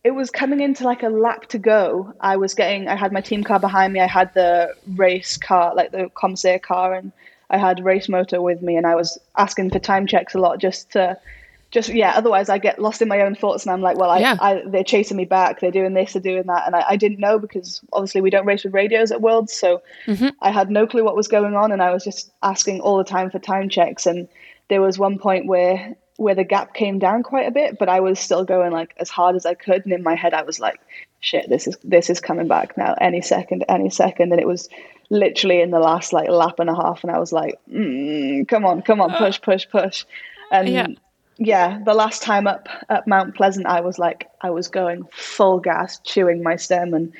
[0.04, 2.14] it was coming into like a lap to go.
[2.20, 4.00] I was getting i had my team car behind me.
[4.00, 7.10] I had the race car like the commissaire car and
[7.50, 10.58] i had race motor with me and i was asking for time checks a lot
[10.58, 11.16] just to
[11.72, 14.18] just yeah otherwise i get lost in my own thoughts and i'm like well I,
[14.18, 14.36] yeah.
[14.40, 16.66] I they're chasing me back they're doing this they're doing that.
[16.66, 19.82] And I, I, didn't know because obviously we don't race with radios at worlds so
[20.06, 20.28] mm-hmm.
[20.40, 23.04] i had no clue what was going on and i was just asking all the
[23.04, 24.06] time for time checks.
[24.06, 24.28] And
[24.68, 27.98] there was one point where where the gap came down quite a bit but i
[27.98, 29.84] was still going like as hard as i could.
[29.84, 30.78] And in my head i was like
[31.20, 34.32] shit this is this is coming back now any second any second.
[34.32, 34.68] And it was
[35.08, 38.64] literally in the last like lap and a half and i was like mm, come
[38.64, 40.04] on come on push push push.
[40.50, 40.86] And yeah
[41.46, 45.58] yeah, the last time up at Mount Pleasant, I was like, I was going full
[45.58, 47.12] gas, chewing my stem, and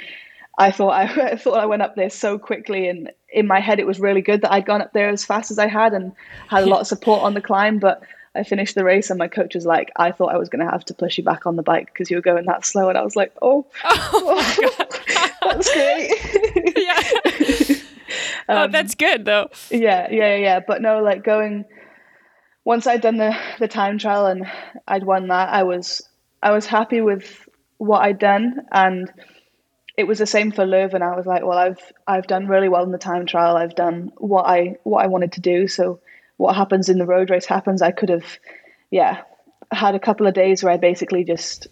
[0.58, 3.80] I thought I, I, thought I went up there so quickly, and in my head,
[3.80, 6.12] it was really good that I'd gone up there as fast as I had and
[6.48, 7.78] had a lot of support on the climb.
[7.78, 8.02] But
[8.35, 10.70] I finished the race, and my coach was like, "I thought I was going to
[10.70, 12.98] have to push you back on the bike because you were going that slow," and
[12.98, 14.76] I was like, "Oh, oh,
[15.42, 16.76] that's great.
[16.76, 17.76] yeah.
[18.48, 19.50] oh, um, that's good though.
[19.70, 20.61] Yeah, yeah, yeah.
[20.61, 21.64] But no, like going
[22.64, 24.46] once I'd done the the time trial and
[24.87, 26.03] I'd won that, I was
[26.42, 27.48] I was happy with
[27.79, 29.12] what I'd done and
[29.96, 31.03] it was the same for Leuven.
[31.03, 33.57] I was like, well, I've I've done really well in the time trial.
[33.57, 35.68] I've done what I what I wanted to do.
[35.68, 36.01] So
[36.37, 37.83] what happens in the road race happens.
[37.83, 38.38] I could have,
[38.90, 39.22] yeah,
[39.70, 41.66] had a couple of days where I basically just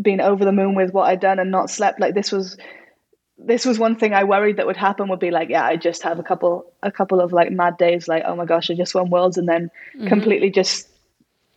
[0.00, 2.00] been over the moon with what I'd done and not slept.
[2.00, 2.56] Like this was
[3.38, 6.02] this was one thing I worried that would happen would be like, yeah, I just
[6.02, 8.94] have a couple a couple of like mad days, like, oh my gosh, I just
[8.94, 10.06] won worlds and then mm-hmm.
[10.06, 10.88] completely just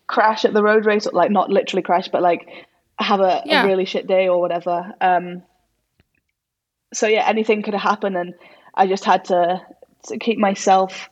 [0.08, 2.48] crash at the road race, or like not literally crash, but like
[3.00, 3.64] have a, yeah.
[3.64, 4.94] a really shit day or whatever.
[5.02, 5.44] Um,
[6.94, 8.34] so yeah, anything could have happened, and
[8.74, 9.62] I just had to,
[10.08, 11.10] to keep myself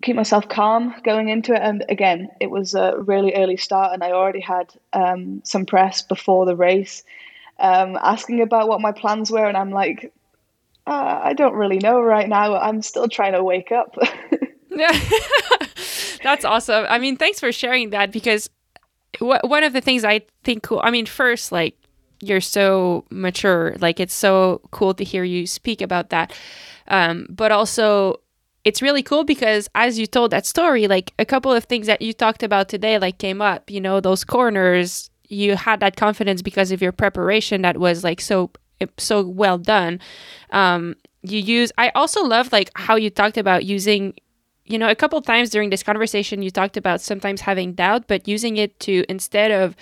[0.00, 1.60] keep myself calm going into it.
[1.60, 6.02] And again, it was a really early start, and I already had um, some press
[6.02, 7.02] before the race
[7.58, 10.12] um, asking about what my plans were, and I'm like,
[10.86, 12.56] uh, I don't really know right now.
[12.56, 13.94] I'm still trying to wake up.
[14.70, 14.92] yeah,
[16.22, 16.86] that's awesome.
[16.88, 18.48] I mean, thanks for sharing that because
[19.20, 20.80] w- one of the things I think cool.
[20.82, 21.76] I mean, first, like
[22.20, 23.76] you're so mature.
[23.80, 26.32] Like it's so cool to hear you speak about that.
[26.88, 28.20] Um, but also
[28.64, 32.02] it's really cool because as you told that story, like a couple of things that
[32.02, 36.42] you talked about today, like came up, you know, those corners, you had that confidence
[36.42, 38.50] because of your preparation that was like so,
[38.96, 40.00] so well done.
[40.50, 44.14] Um, you use, I also love like how you talked about using
[44.70, 48.28] you know, a couple times during this conversation, you talked about sometimes having doubt, but
[48.28, 49.74] using it to instead of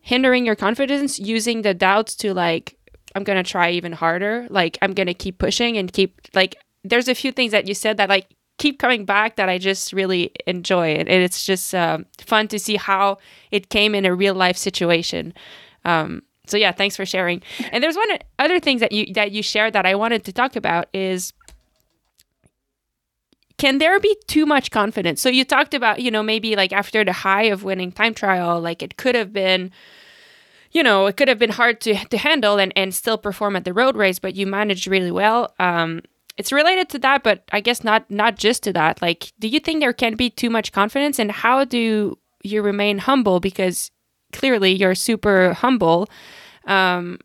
[0.00, 2.76] hindering your confidence using the doubts to like
[3.14, 7.14] i'm gonna try even harder like i'm gonna keep pushing and keep like there's a
[7.14, 8.26] few things that you said that like
[8.60, 12.58] keep coming back that i just really enjoy it and it's just um, fun to
[12.58, 13.16] see how
[13.50, 15.32] it came in a real life situation
[15.86, 17.42] um, so yeah thanks for sharing
[17.72, 20.56] and there's one other things that you that you shared that i wanted to talk
[20.56, 21.32] about is
[23.56, 25.20] can there be too much confidence?
[25.20, 28.58] So you talked about, you know, maybe like after the high of winning time trial,
[28.58, 29.70] like it could have been,
[30.72, 33.66] you know, it could have been hard to, to handle and, and still perform at
[33.66, 35.52] the road race, but you managed really well.
[35.58, 36.00] Um,
[36.40, 39.02] it's related to that, but I guess not not just to that.
[39.02, 42.96] Like, do you think there can be too much confidence, and how do you remain
[42.96, 43.40] humble?
[43.40, 43.90] Because
[44.32, 46.08] clearly you're super humble.
[46.64, 47.18] Um,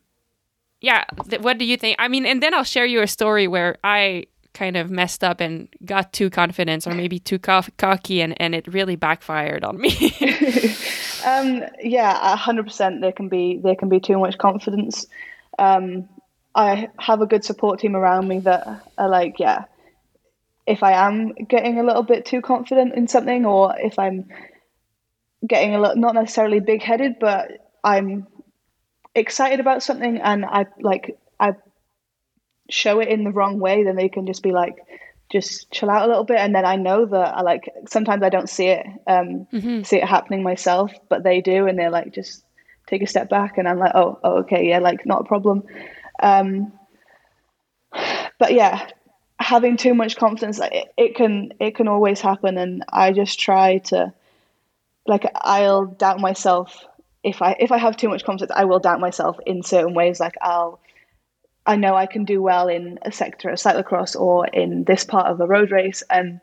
[0.82, 1.96] yeah, th- what do you think?
[1.98, 5.40] I mean, and then I'll share you a story where I kind of messed up
[5.40, 9.78] and got too confident or maybe too co- cocky and, and it really backfired on
[9.78, 9.90] me
[11.26, 15.06] um, yeah a hundred percent there can be there can be too much confidence
[15.58, 16.08] um,
[16.56, 19.64] i have a good support team around me that are like yeah
[20.66, 24.28] if i am getting a little bit too confident in something or if i'm
[25.46, 28.26] getting a little not necessarily big headed but i'm
[29.14, 31.54] excited about something and i like i
[32.70, 34.76] show it in the wrong way, then they can just be like,
[35.30, 36.38] just chill out a little bit.
[36.38, 39.82] And then I know that I like sometimes I don't see it, um, mm-hmm.
[39.82, 42.44] see it happening myself, but they do, and they're like, just
[42.86, 45.64] take a step back, and I'm like, oh, oh okay, yeah, like not a problem.
[46.22, 46.72] Um,
[48.38, 48.88] but yeah,
[49.38, 53.78] having too much confidence, it, it can it can always happen, and I just try
[53.78, 54.12] to,
[55.06, 56.84] like, I'll doubt myself
[57.26, 60.20] if I if I have too much confidence, I will doubt myself in certain ways.
[60.20, 60.78] Like I'll
[61.66, 65.26] I know I can do well in a sector of cyclocross or in this part
[65.26, 66.04] of a road race.
[66.08, 66.40] And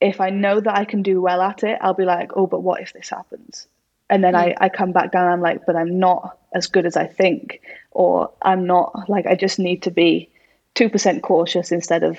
[0.00, 2.62] if I know that I can do well at it, I'll be like, oh, but
[2.62, 3.66] what if this happens?
[4.12, 4.40] And then mm.
[4.40, 7.62] I, I come back down, I'm like, but I'm not as good as I think,
[7.92, 10.28] or I'm not like, I just need to be
[10.74, 12.18] 2% cautious instead of,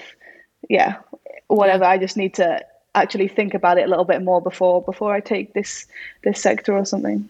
[0.68, 0.96] yeah,
[1.50, 1.84] whatever.
[1.84, 5.20] I just need to actually think about it a little bit more before before I
[5.20, 5.86] take this
[6.24, 7.30] this sector or something.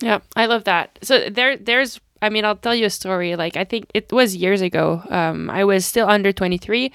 [0.00, 0.98] Yeah, I love that.
[1.02, 3.34] So there there's I mean, I'll tell you a story.
[3.34, 5.02] Like, I think it was years ago.
[5.10, 6.92] Um, I was still under 23.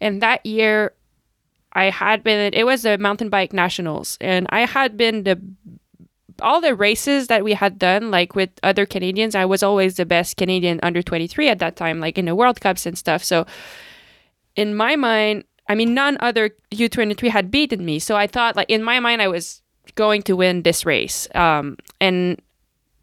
[0.00, 0.92] And that year,
[1.72, 4.18] I had been, it was the mountain bike nationals.
[4.20, 5.40] And I had been the,
[6.40, 10.06] all the races that we had done, like with other Canadians, I was always the
[10.06, 13.22] best Canadian under 23 at that time, like in the World Cups and stuff.
[13.22, 13.46] So,
[14.56, 18.00] in my mind, I mean, none other U23 had beaten me.
[18.00, 19.62] So I thought, like, in my mind, I was
[19.94, 21.28] going to win this race.
[21.34, 22.40] Um, and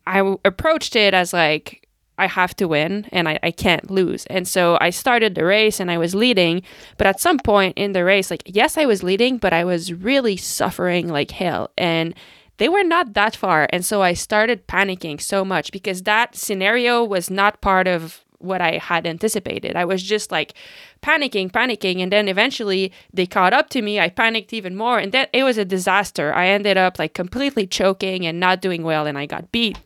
[0.05, 1.88] I w- approached it as like
[2.18, 4.26] I have to win and I, I can't lose.
[4.28, 6.64] And so I started the race and I was leading.
[6.97, 9.93] But at some point in the race, like, yes, I was leading, but I was
[9.93, 11.72] really suffering like hell.
[11.78, 12.16] And
[12.58, 13.68] they were not that far.
[13.72, 18.62] And so I started panicking so much because that scenario was not part of what
[18.62, 19.76] I had anticipated.
[19.76, 20.53] I was just like
[21.01, 22.01] panicking, panicking.
[22.01, 23.99] And then eventually they caught up to me.
[23.99, 24.99] I panicked even more.
[24.99, 26.34] And then it was a disaster.
[26.34, 29.08] I ended up like completely choking and not doing well.
[29.08, 29.80] And I got beat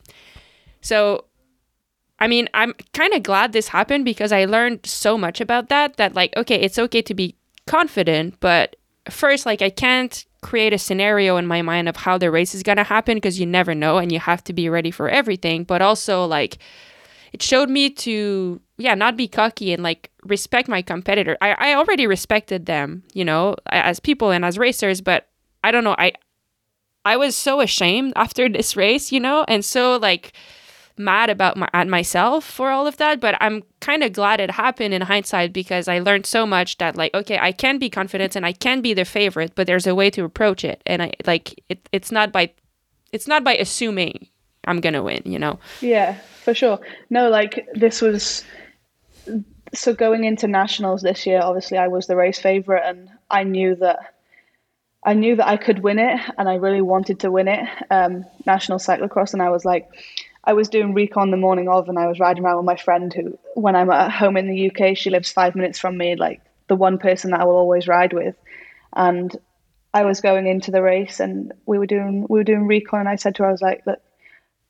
[0.82, 1.26] so
[2.20, 5.98] I mean, I'm kind of glad this happened because I learned so much about that.
[5.98, 8.76] That like, okay, it's okay to be confident, but
[9.10, 12.64] first, like, I can't create a scenario in my mind of how the race is
[12.64, 15.64] gonna happen because you never know, and you have to be ready for everything.
[15.64, 16.58] But also, like,
[17.34, 21.74] it showed me to yeah not be cocky and like respect my competitor I, I
[21.76, 25.28] already respected them you know as people and as racers but
[25.64, 26.12] i don't know i
[27.06, 30.34] i was so ashamed after this race you know and so like
[31.04, 34.52] mad about my at myself for all of that but i'm kind of glad it
[34.52, 38.36] happened in hindsight because i learned so much that like okay i can be confident
[38.36, 40.82] and i can be the favorite but there's a way to approach it.
[40.86, 42.52] And i like it, it's not by
[43.12, 44.28] it's not by assuming
[44.66, 45.60] i'm gonna win you know?
[45.82, 46.80] Yeah for sure.
[47.10, 48.44] No like this was
[49.74, 53.76] so going into nationals this year obviously i was the race favorite and i knew
[53.76, 54.00] that
[55.04, 57.68] I knew that I could win it, and I really wanted to win it.
[57.90, 59.90] Um, national cyclocross, and I was like,
[60.44, 63.14] I was doing recon the morning of, and I was riding around with my friend
[63.14, 66.42] who, when I'm at home in the UK, she lives five minutes from me, like
[66.68, 68.36] the one person that I will always ride with.
[68.94, 69.36] And
[69.94, 73.10] I was going into the race, and we were doing we were doing recon, and
[73.10, 74.02] I said to her, I was like, look,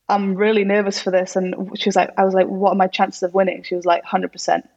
[0.09, 2.87] I'm really nervous for this, and she was like, I was like, what are my
[2.87, 3.63] chances of winning?
[3.63, 4.67] She was like, hundred percent.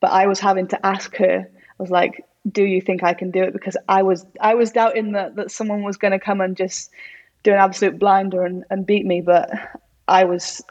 [0.00, 1.48] But I was having to ask her.
[1.50, 3.52] I was like, do you think I can do it?
[3.52, 6.90] Because I was I was doubting that that someone was going to come and just
[7.42, 9.50] do an absolute blinder and, and beat me, but
[10.08, 10.62] I was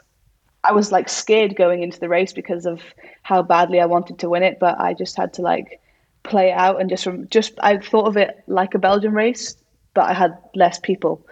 [0.64, 2.82] I was like scared going into the race because of
[3.22, 5.80] how badly I wanted to win it, but I just had to like
[6.22, 9.56] play it out and just from just I thought of it like a Belgian race,
[9.92, 11.24] but I had less people.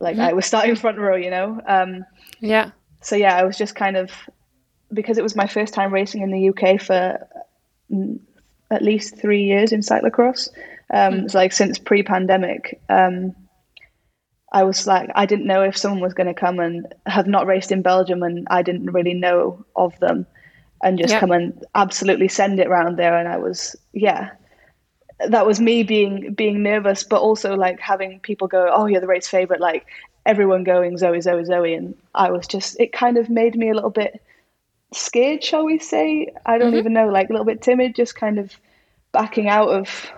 [0.00, 0.26] Like mm-hmm.
[0.26, 1.60] I was starting front row, you know.
[1.66, 2.04] Um,
[2.40, 2.70] yeah.
[3.02, 4.10] So yeah, I was just kind of
[4.92, 7.26] because it was my first time racing in the UK for
[8.70, 10.48] at least three years in cyclocross.
[10.92, 11.24] Um, mm.
[11.24, 12.80] It's like since pre-pandemic.
[12.88, 13.34] Um,
[14.52, 17.46] I was like, I didn't know if someone was going to come and have not
[17.46, 20.26] raced in Belgium, and I didn't really know of them,
[20.82, 21.20] and just yep.
[21.20, 23.16] come and absolutely send it around there.
[23.18, 24.30] And I was, yeah,
[25.28, 29.06] that was me being being nervous, but also like having people go, "Oh, you're the
[29.06, 29.86] race favorite!" Like
[30.24, 33.74] everyone going, "Zoe, Zoe, Zoe," and I was just, it kind of made me a
[33.74, 34.22] little bit
[34.92, 36.32] scared, shall we say?
[36.44, 36.78] I don't mm-hmm.
[36.78, 38.52] even know, like a little bit timid, just kind of
[39.12, 40.10] backing out of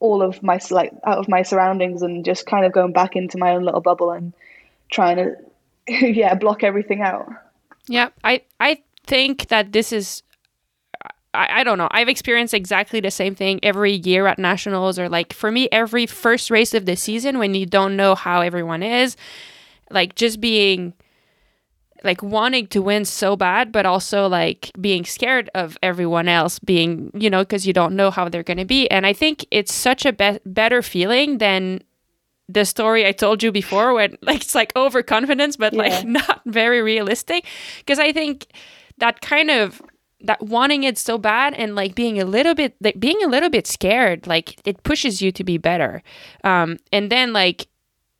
[0.00, 3.38] all of my like out of my surroundings and just kind of going back into
[3.38, 4.32] my own little bubble and
[4.90, 5.36] trying to
[5.88, 7.30] yeah block everything out
[7.86, 10.22] yeah i i think that this is
[11.32, 11.88] I, I don't know.
[11.92, 16.06] I've experienced exactly the same thing every year at nationals, or like for me, every
[16.06, 19.16] first race of the season when you don't know how everyone is,
[19.90, 20.92] like just being
[22.04, 27.10] like wanting to win so bad, but also like being scared of everyone else being,
[27.14, 28.88] you know, because you don't know how they're going to be.
[28.90, 31.82] And I think it's such a be- better feeling than
[32.48, 35.82] the story I told you before, when like it's like overconfidence, but yeah.
[35.82, 37.46] like not very realistic.
[37.78, 38.46] Because I think
[38.98, 39.82] that kind of
[40.22, 43.48] that wanting it so bad and like being a little bit like being a little
[43.48, 46.02] bit scared like it pushes you to be better
[46.44, 47.66] um and then like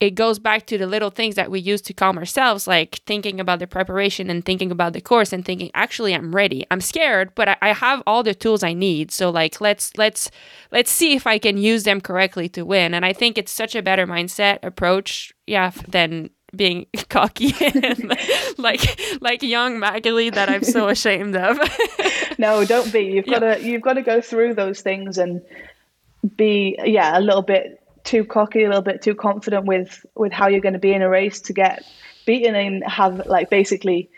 [0.01, 3.39] it goes back to the little things that we use to calm ourselves, like thinking
[3.39, 6.67] about the preparation and thinking about the course and thinking, actually, I'm ready.
[6.71, 9.11] I'm scared, but I, I have all the tools I need.
[9.11, 10.31] So like, let's let's
[10.73, 12.95] let's see if I can use them correctly to win.
[12.95, 18.17] And I think it's such a better mindset approach, yeah, than being cocky and
[18.57, 21.59] like like young Maghalie that I'm so ashamed of.
[22.39, 23.01] no, don't be.
[23.01, 25.43] You've got to you've got to go through those things and
[26.37, 30.49] be yeah a little bit too cocky, a little bit too confident with with how
[30.49, 31.85] you're going to be in a race to get
[32.27, 34.11] beaten and have like basically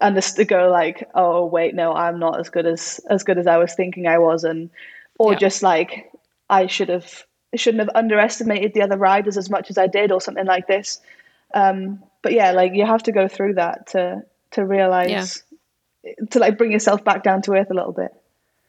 [0.00, 3.58] understood go like, oh wait, no, I'm not as good as as good as I
[3.58, 4.70] was thinking I was, and
[5.18, 5.38] or yeah.
[5.38, 6.10] just like
[6.50, 7.24] I should have
[7.54, 11.00] shouldn't have underestimated the other riders as much as I did, or something like this.
[11.54, 14.22] Um, but yeah, like you have to go through that to
[14.52, 15.42] to realize
[16.04, 16.12] yeah.
[16.30, 18.12] to like bring yourself back down to earth a little bit.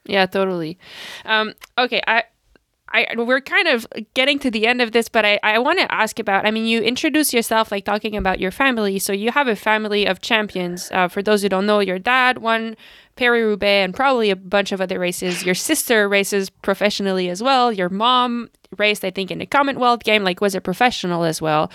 [0.06, 0.78] Yeah, totally.
[1.24, 2.24] Um, okay, I
[2.90, 5.92] I we're kind of getting to the end of this, but I, I want to
[5.92, 6.46] ask about.
[6.46, 8.98] I mean, you introduce yourself like talking about your family.
[8.98, 10.90] So you have a family of champions.
[10.92, 12.76] Uh, for those who don't know, your dad won
[13.16, 15.44] Paris Roubaix and probably a bunch of other races.
[15.44, 17.72] Your sister races professionally as well.
[17.72, 21.70] Your mom raced, I think, in the Commonwealth game, like was a professional as well.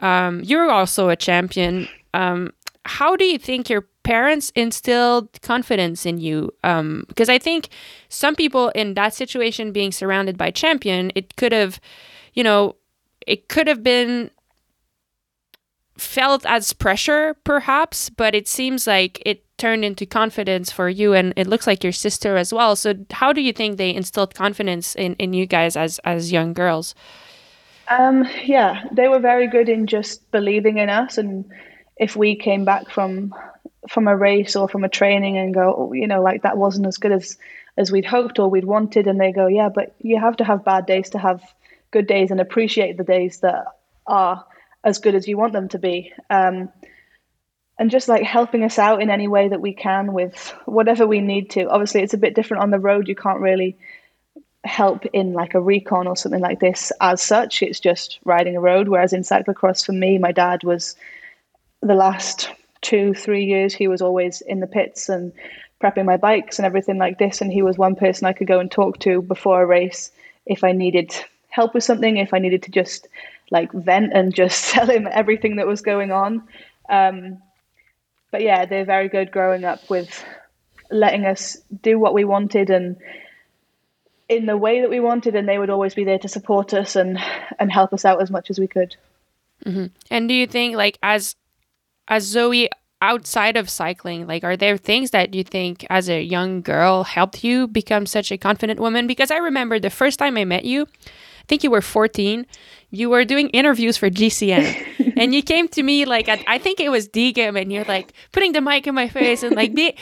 [0.00, 1.88] Um, you're also a champion.
[2.12, 2.52] Um,
[2.84, 6.52] how do you think your parents instilled confidence in you?
[6.62, 7.68] Um, because I think
[8.08, 11.80] some people in that situation, being surrounded by champion, it could have,
[12.34, 12.76] you know,
[13.26, 14.30] it could have been
[15.98, 21.32] felt as pressure, perhaps, but it seems like it turned into confidence for you, and
[21.36, 22.76] it looks like your sister as well.
[22.76, 26.52] So, how do you think they instilled confidence in in you guys as as young
[26.52, 26.94] girls?
[27.88, 31.44] Um, yeah, they were very good in just believing in us and
[31.96, 33.34] if we came back from
[33.88, 36.86] from a race or from a training and go, oh, you know, like that wasn't
[36.86, 37.36] as good as
[37.76, 40.64] as we'd hoped or we'd wanted, and they go, yeah, but you have to have
[40.64, 41.42] bad days to have
[41.90, 43.64] good days and appreciate the days that
[44.06, 44.44] are
[44.84, 46.12] as good as you want them to be.
[46.30, 46.68] Um,
[47.78, 51.20] and just like helping us out in any way that we can with whatever we
[51.20, 51.68] need to.
[51.68, 53.08] Obviously, it's a bit different on the road.
[53.08, 53.76] You can't really
[54.62, 57.62] help in like a recon or something like this as such.
[57.62, 58.88] It's just riding a road.
[58.88, 60.94] Whereas in cyclocross, for me, my dad was
[61.80, 62.50] the last
[62.84, 65.32] two, three years, he was always in the pits and
[65.80, 67.40] prepping my bikes and everything like this.
[67.40, 70.12] And he was one person I could go and talk to before a race
[70.46, 71.12] if I needed
[71.48, 73.08] help with something, if I needed to just
[73.50, 76.46] like vent and just tell him everything that was going on.
[76.88, 77.42] Um,
[78.30, 80.24] but yeah, they're very good growing up with
[80.90, 82.96] letting us do what we wanted and
[84.28, 86.96] in the way that we wanted, and they would always be there to support us
[86.96, 87.18] and
[87.58, 88.96] and help us out as much as we could.
[89.64, 89.86] Mm-hmm.
[90.10, 91.36] And do you think, like, as
[92.08, 92.68] as Zoe
[93.00, 97.44] outside of cycling, like, are there things that you think as a young girl helped
[97.44, 99.06] you become such a confident woman?
[99.06, 102.46] Because I remember the first time I met you, I think you were 14.
[102.90, 106.80] You were doing interviews for GCN, and you came to me like at, I think
[106.80, 109.96] it was Diegem, and you're like putting the mic in my face and like me.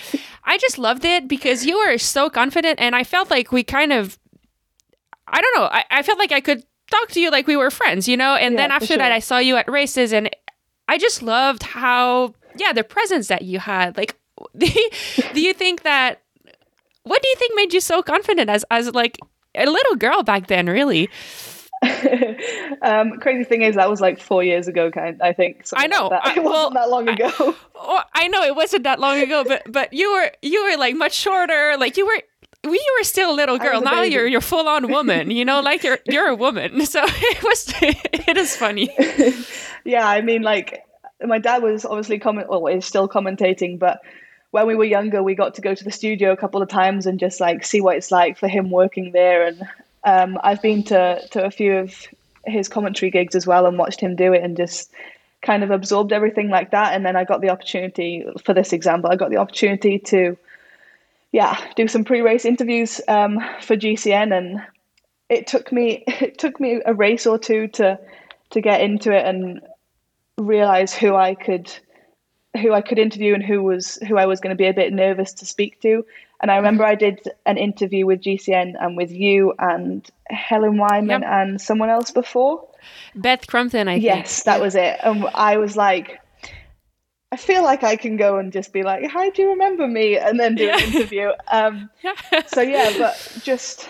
[0.45, 3.93] I just loved it because you were so confident, and I felt like we kind
[3.93, 4.19] of,
[5.27, 7.71] I don't know, I, I felt like I could talk to you like we were
[7.71, 8.37] friends, you know.
[8.37, 8.99] And Yeah, then after sure.
[8.99, 10.29] that, I saw you at races, and
[10.89, 13.97] I just loved how yeah the presence that you had.
[13.97, 14.16] Like,
[14.57, 16.20] do you think that?
[17.05, 19.18] What do you think made you so confident as as like
[19.55, 20.66] a little girl back then?
[20.66, 21.09] Really.
[22.83, 25.20] um, crazy thing is that was like four years ago, kind.
[25.20, 25.64] I think.
[25.74, 26.09] I know.
[26.09, 26.26] Like that.
[26.26, 27.57] I- it wasn't well, that long I- ago.
[27.74, 30.95] Oh, I know it wasn't that long ago, but but you were you were like
[30.95, 31.76] much shorter.
[31.78, 32.22] Like you were
[32.65, 33.81] we were still a little girl.
[33.81, 34.15] a Now baby.
[34.15, 35.31] you're you're full on woman.
[35.31, 36.81] You know, like you're you're a woman.
[36.87, 38.95] So it was it is funny.
[39.85, 40.85] yeah, I mean, like
[41.25, 44.01] my dad was obviously comment, well, is still commentating, but
[44.51, 47.07] when we were younger, we got to go to the studio a couple of times
[47.07, 49.47] and just like see what it's like for him working there.
[49.47, 49.69] And
[50.05, 51.95] um, I've been to to a few of
[52.47, 54.91] his commentary gigs as well and watched him do it and just
[55.41, 56.95] kind of absorbed everything like that.
[56.95, 60.37] And then I got the opportunity for this example, I got the opportunity to
[61.33, 64.62] yeah do some pre-race interviews um, for GCN and
[65.28, 67.99] it took me it took me a race or two to
[68.51, 69.61] to get into it and
[70.39, 71.72] realize who I could
[72.61, 74.93] who I could interview and who was who I was going to be a bit
[74.93, 76.05] nervous to speak to.
[76.41, 81.22] And I remember I did an interview with GCN and with you and Helen Wyman
[81.22, 81.30] Yep.
[81.30, 82.68] and someone else before.
[83.14, 84.05] Beth Crumpton, I think.
[84.05, 84.99] Yes, that was it.
[85.05, 86.20] And I was like,
[87.33, 90.18] I feel like I can go and just be like, "Hi, do you remember me?"
[90.18, 91.30] and then do an interview.
[91.51, 92.12] Um, Yeah.
[92.47, 93.89] so yeah, but just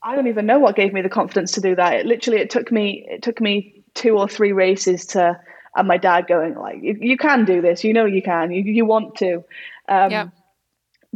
[0.00, 1.94] I don't even know what gave me the confidence to do that.
[1.94, 5.38] It literally it took me it took me two or three races to
[5.76, 8.62] and my dad going like you, you can do this, you know you can, you
[8.62, 9.44] you want to.
[9.88, 10.28] Um, Yeah.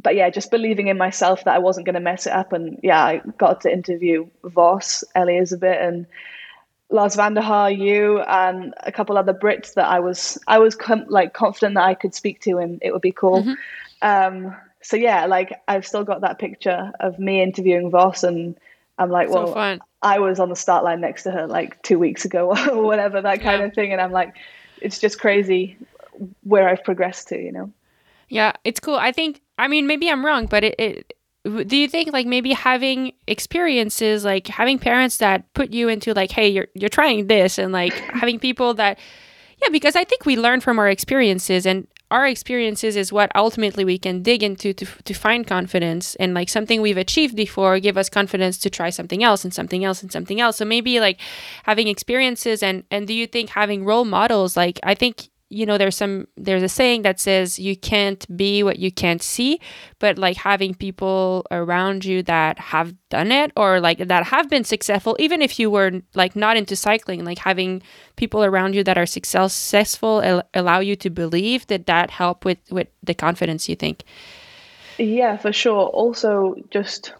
[0.00, 2.78] But yeah, just believing in myself that I wasn't going to mess it up, and
[2.84, 6.06] yeah, I got to interview Vos, Elizabeth, and
[6.90, 10.74] Lars van der Haar, you, and a couple other Brits that I was I was
[10.74, 13.46] com- like confident that I could speak to, and it would be cool.
[14.00, 18.56] Um, so yeah, like I've still got that picture of me interviewing Vos, and
[18.98, 19.80] I'm like, well, fun.
[20.02, 23.20] I was on the start line next to her like two weeks ago or whatever,
[23.20, 23.66] that kind Yeah.
[23.66, 24.34] of thing, and I'm like,
[24.80, 25.76] it's just crazy
[26.44, 27.70] where I've progressed to, you know.
[28.28, 28.96] Yeah, it's cool.
[28.96, 31.12] I think I mean maybe I'm wrong, but it, it
[31.48, 36.30] do you think like maybe having experiences like having parents that put you into like
[36.30, 38.98] hey you're you're trying this and like having people that
[39.62, 43.84] yeah because I think we learn from our experiences and our experiences is what ultimately
[43.84, 47.98] we can dig into to, to find confidence and like something we've achieved before give
[47.98, 50.56] us confidence to try something else and something else and something else.
[50.56, 51.20] So maybe like
[51.64, 55.78] having experiences and and do you think having role models like i think you know
[55.78, 59.58] there's some there's a saying that says you can't be what you can't see
[59.98, 64.64] but like having people around you that have done it or like that have been
[64.64, 67.82] successful even if you were like not into cycling like having
[68.16, 72.58] people around you that are successful al- allow you to believe that that help with
[72.70, 74.04] with the confidence you think
[74.98, 75.86] Yeah, for sure.
[75.86, 77.14] Also, just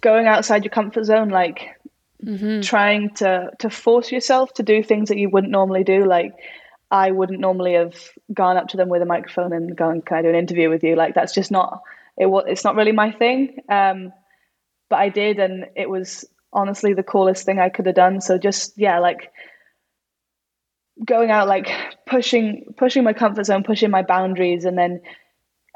[0.00, 1.78] going outside your comfort zone, like
[2.22, 2.60] mm-hmm.
[2.60, 6.04] trying to to force yourself to do things that you wouldn't normally do.
[6.04, 6.34] Like,
[6.90, 7.96] I wouldn't normally have
[8.32, 10.84] gone up to them with a microphone and gone, "Can I do an interview with
[10.84, 11.82] you?" Like, that's just not
[12.16, 12.26] it.
[12.46, 13.58] It's not really my thing.
[13.68, 14.12] Um,
[14.88, 18.20] but I did, and it was honestly the coolest thing I could have done.
[18.20, 19.32] So just yeah, like
[21.04, 21.68] going out, like
[22.06, 25.00] pushing pushing my comfort zone, pushing my boundaries, and then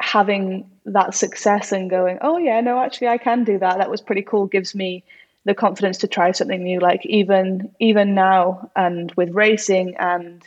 [0.00, 3.78] having that success and going, oh yeah, no, actually I can do that.
[3.78, 4.46] That was pretty cool.
[4.46, 5.04] Gives me
[5.44, 6.80] the confidence to try something new.
[6.80, 10.42] Like even even now and with racing and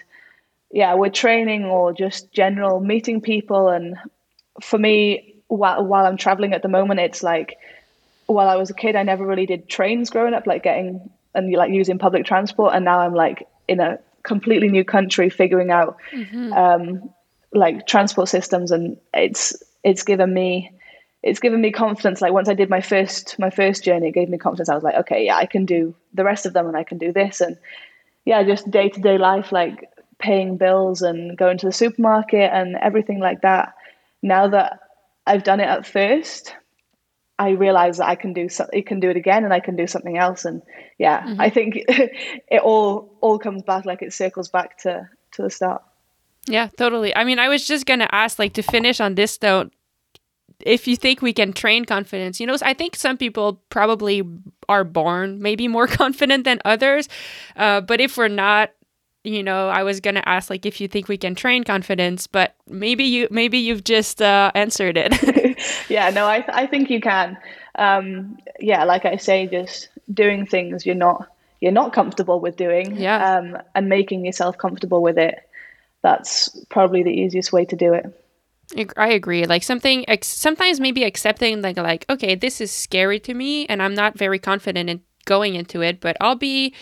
[0.74, 3.70] yeah, with training or just general meeting people.
[3.70, 3.96] And
[4.60, 7.58] for me, while, while I'm traveling at the moment, it's like,
[8.26, 11.54] while I was a kid, I never really did trains growing up, like getting and
[11.54, 12.74] like using public transport.
[12.74, 16.52] And now I'm like in a completely new country, figuring out mm-hmm.
[16.54, 17.14] um,
[17.54, 19.54] like transport systems, and it's
[19.84, 20.72] it's given me
[21.22, 22.20] it's given me confidence.
[22.20, 24.70] Like once I did my first my first journey, it gave me confidence.
[24.70, 26.98] I was like, okay, yeah, I can do the rest of them, and I can
[26.98, 27.58] do this, and
[28.26, 29.90] yeah, just day to day life, like
[30.24, 33.74] paying bills and going to the supermarket and everything like that.
[34.22, 34.80] Now that
[35.28, 36.56] I've done it at first,
[37.38, 39.76] I realize that I can do so, it can do it again, and I can
[39.76, 40.46] do something else.
[40.46, 40.62] And
[40.98, 41.42] yeah, mm-hmm.
[41.42, 45.84] I think it all all comes back like it circles back to to the start.
[46.48, 47.16] Yeah, totally.
[47.16, 49.74] I mean, I was just gonna ask, like, to finish on this note,
[50.60, 54.24] if you think we can train confidence, you know, I think some people probably
[54.70, 57.10] are born maybe more confident than others,
[57.58, 58.72] uh, but if we're not,
[59.24, 62.56] you know, I was gonna ask like if you think we can train confidence, but
[62.68, 65.14] maybe you maybe you've just uh, answered it.
[65.90, 67.38] yeah, no, I th- I think you can.
[67.76, 71.28] Um, yeah, like I say, just doing things you're not
[71.62, 75.40] you're not comfortable with doing, yeah, um, and making yourself comfortable with it.
[76.02, 78.06] That's probably the easiest way to do it.
[78.98, 79.46] I agree.
[79.46, 83.94] Like something, sometimes maybe accepting like like okay, this is scary to me, and I'm
[83.94, 86.00] not very confident in going into it.
[86.02, 86.74] But I'll be,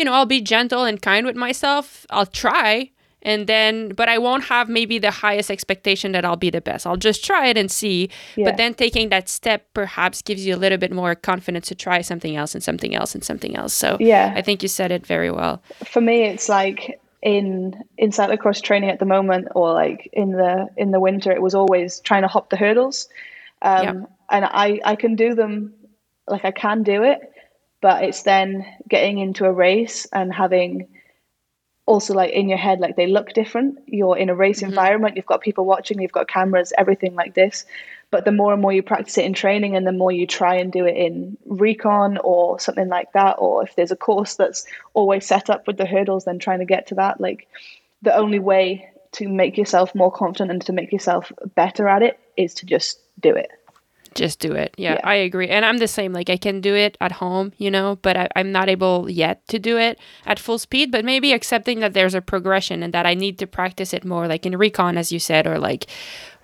[0.00, 2.06] you know, I'll be gentle and kind with myself.
[2.08, 2.90] I'll try,
[3.20, 6.86] and then, but I won't have maybe the highest expectation that I'll be the best.
[6.86, 8.08] I'll just try it and see.
[8.34, 8.46] Yeah.
[8.46, 12.00] But then taking that step perhaps gives you a little bit more confidence to try
[12.00, 13.74] something else and something else and something else.
[13.74, 15.62] So yeah, I think you said it very well.
[15.84, 20.66] For me, it's like in in cyclocross training at the moment or like in the
[20.78, 23.10] in the winter it was always trying to hop the hurdles
[23.60, 23.92] um, yeah.
[24.30, 25.74] and i i can do them
[26.26, 27.20] like i can do it
[27.80, 30.88] but it's then getting into a race and having
[31.86, 33.78] also like in your head like they look different.
[33.86, 34.68] You're in a race mm-hmm.
[34.68, 37.64] environment you've got people watching you've got cameras everything like this.
[38.10, 40.56] But the more and more you practice it in training and the more you try
[40.56, 44.66] and do it in recon or something like that, or if there's a course that's
[44.94, 47.46] always set up with the hurdles, then trying to get to that, like
[48.02, 52.18] the only way to make yourself more confident and to make yourself better at it
[52.36, 53.50] is to just do it
[54.14, 54.74] just do it.
[54.76, 55.48] Yeah, yeah, I agree.
[55.48, 56.12] And I'm the same.
[56.12, 59.46] Like I can do it at home, you know, but I, am not able yet
[59.48, 60.90] to do it at full speed.
[60.90, 64.28] But maybe accepting that there's a progression and that I need to practice it more,
[64.28, 65.86] like in recon, as you said, or like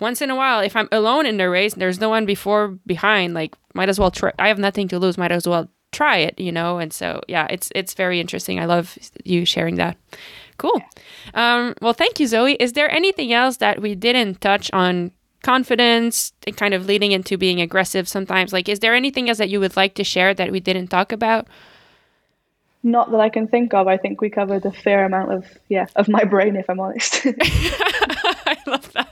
[0.01, 3.35] once in a while, if I'm alone in the race, there's no one before, behind,
[3.35, 4.33] like might as well try.
[4.39, 5.19] I have nothing to lose.
[5.19, 6.79] Might as well try it, you know.
[6.79, 8.61] And so yeah, it's it's very interesting.
[8.61, 9.97] I love you sharing that.
[10.59, 10.81] Cool.
[11.35, 12.55] Um, well, thank you, Zoe.
[12.55, 15.13] Is there anything else that we didn't touch on
[15.47, 18.53] confidence and kind of leading into being aggressive sometimes.
[18.53, 21.13] Like, is there anything else that you would like to share that we didn't talk
[21.13, 21.47] about?
[22.83, 23.87] Not that I can think of.
[23.87, 27.21] I think we covered a fair amount of yeah of my brain, if I'm honest.
[27.25, 29.09] I love that.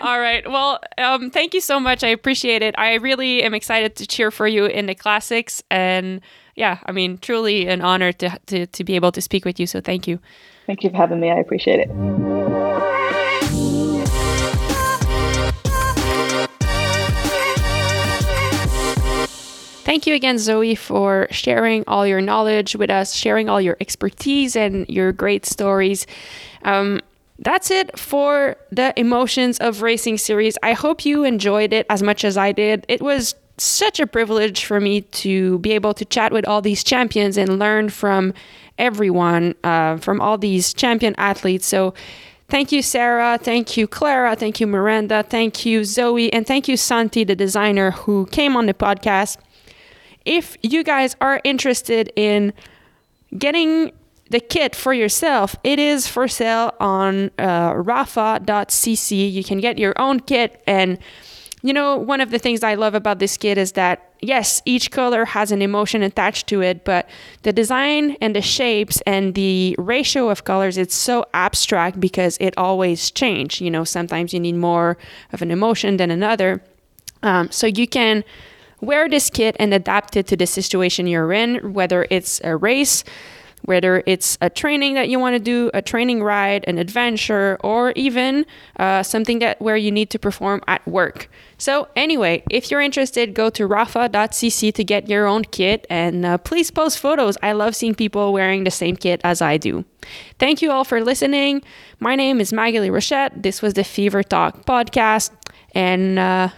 [0.00, 0.48] All right.
[0.48, 2.04] Well, um, thank you so much.
[2.04, 2.74] I appreciate it.
[2.78, 6.20] I really am excited to cheer for you in the classics, and
[6.54, 9.66] yeah, I mean, truly an honor to to, to be able to speak with you.
[9.66, 10.20] So thank you.
[10.66, 11.30] Thank you for having me.
[11.30, 12.55] I appreciate it.
[19.86, 24.56] Thank you again, Zoe, for sharing all your knowledge with us, sharing all your expertise
[24.56, 26.08] and your great stories.
[26.64, 27.00] Um,
[27.38, 30.58] that's it for the Emotions of Racing series.
[30.60, 32.84] I hope you enjoyed it as much as I did.
[32.88, 36.82] It was such a privilege for me to be able to chat with all these
[36.82, 38.34] champions and learn from
[38.78, 41.64] everyone, uh, from all these champion athletes.
[41.64, 41.94] So,
[42.48, 43.38] Thank you, Sarah.
[43.42, 44.36] Thank you, Clara.
[44.36, 45.24] Thank you, Miranda.
[45.24, 46.32] Thank you, Zoe.
[46.32, 49.38] And thank you, Santi, the designer who came on the podcast
[50.26, 52.52] if you guys are interested in
[53.38, 53.92] getting
[54.28, 59.32] the kit for yourself, it is for sale on uh, rapha.cc.
[59.32, 60.62] You can get your own kit.
[60.66, 60.98] And,
[61.62, 64.90] you know, one of the things I love about this kit is that, yes, each
[64.90, 67.08] color has an emotion attached to it, but
[67.42, 72.52] the design and the shapes and the ratio of colors, it's so abstract because it
[72.56, 73.60] always change.
[73.60, 74.98] You know, sometimes you need more
[75.32, 76.62] of an emotion than another.
[77.22, 78.24] Um, so you can
[78.86, 83.04] wear this kit and adapt it to the situation you're in, whether it's a race,
[83.62, 87.92] whether it's a training that you want to do, a training ride, an adventure, or
[87.96, 88.46] even
[88.78, 91.28] uh, something that where you need to perform at work.
[91.58, 96.38] So anyway, if you're interested, go to rapha.cc to get your own kit and uh,
[96.38, 97.36] please post photos.
[97.42, 99.84] I love seeing people wearing the same kit as I do.
[100.38, 101.62] Thank you all for listening.
[101.98, 103.42] My name is Maghalie Rochette.
[103.42, 105.32] This was the Fever Talk podcast,
[105.74, 106.50] and uh,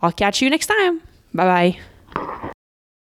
[0.00, 1.05] I'll catch you next time.
[1.36, 2.52] Bye bye.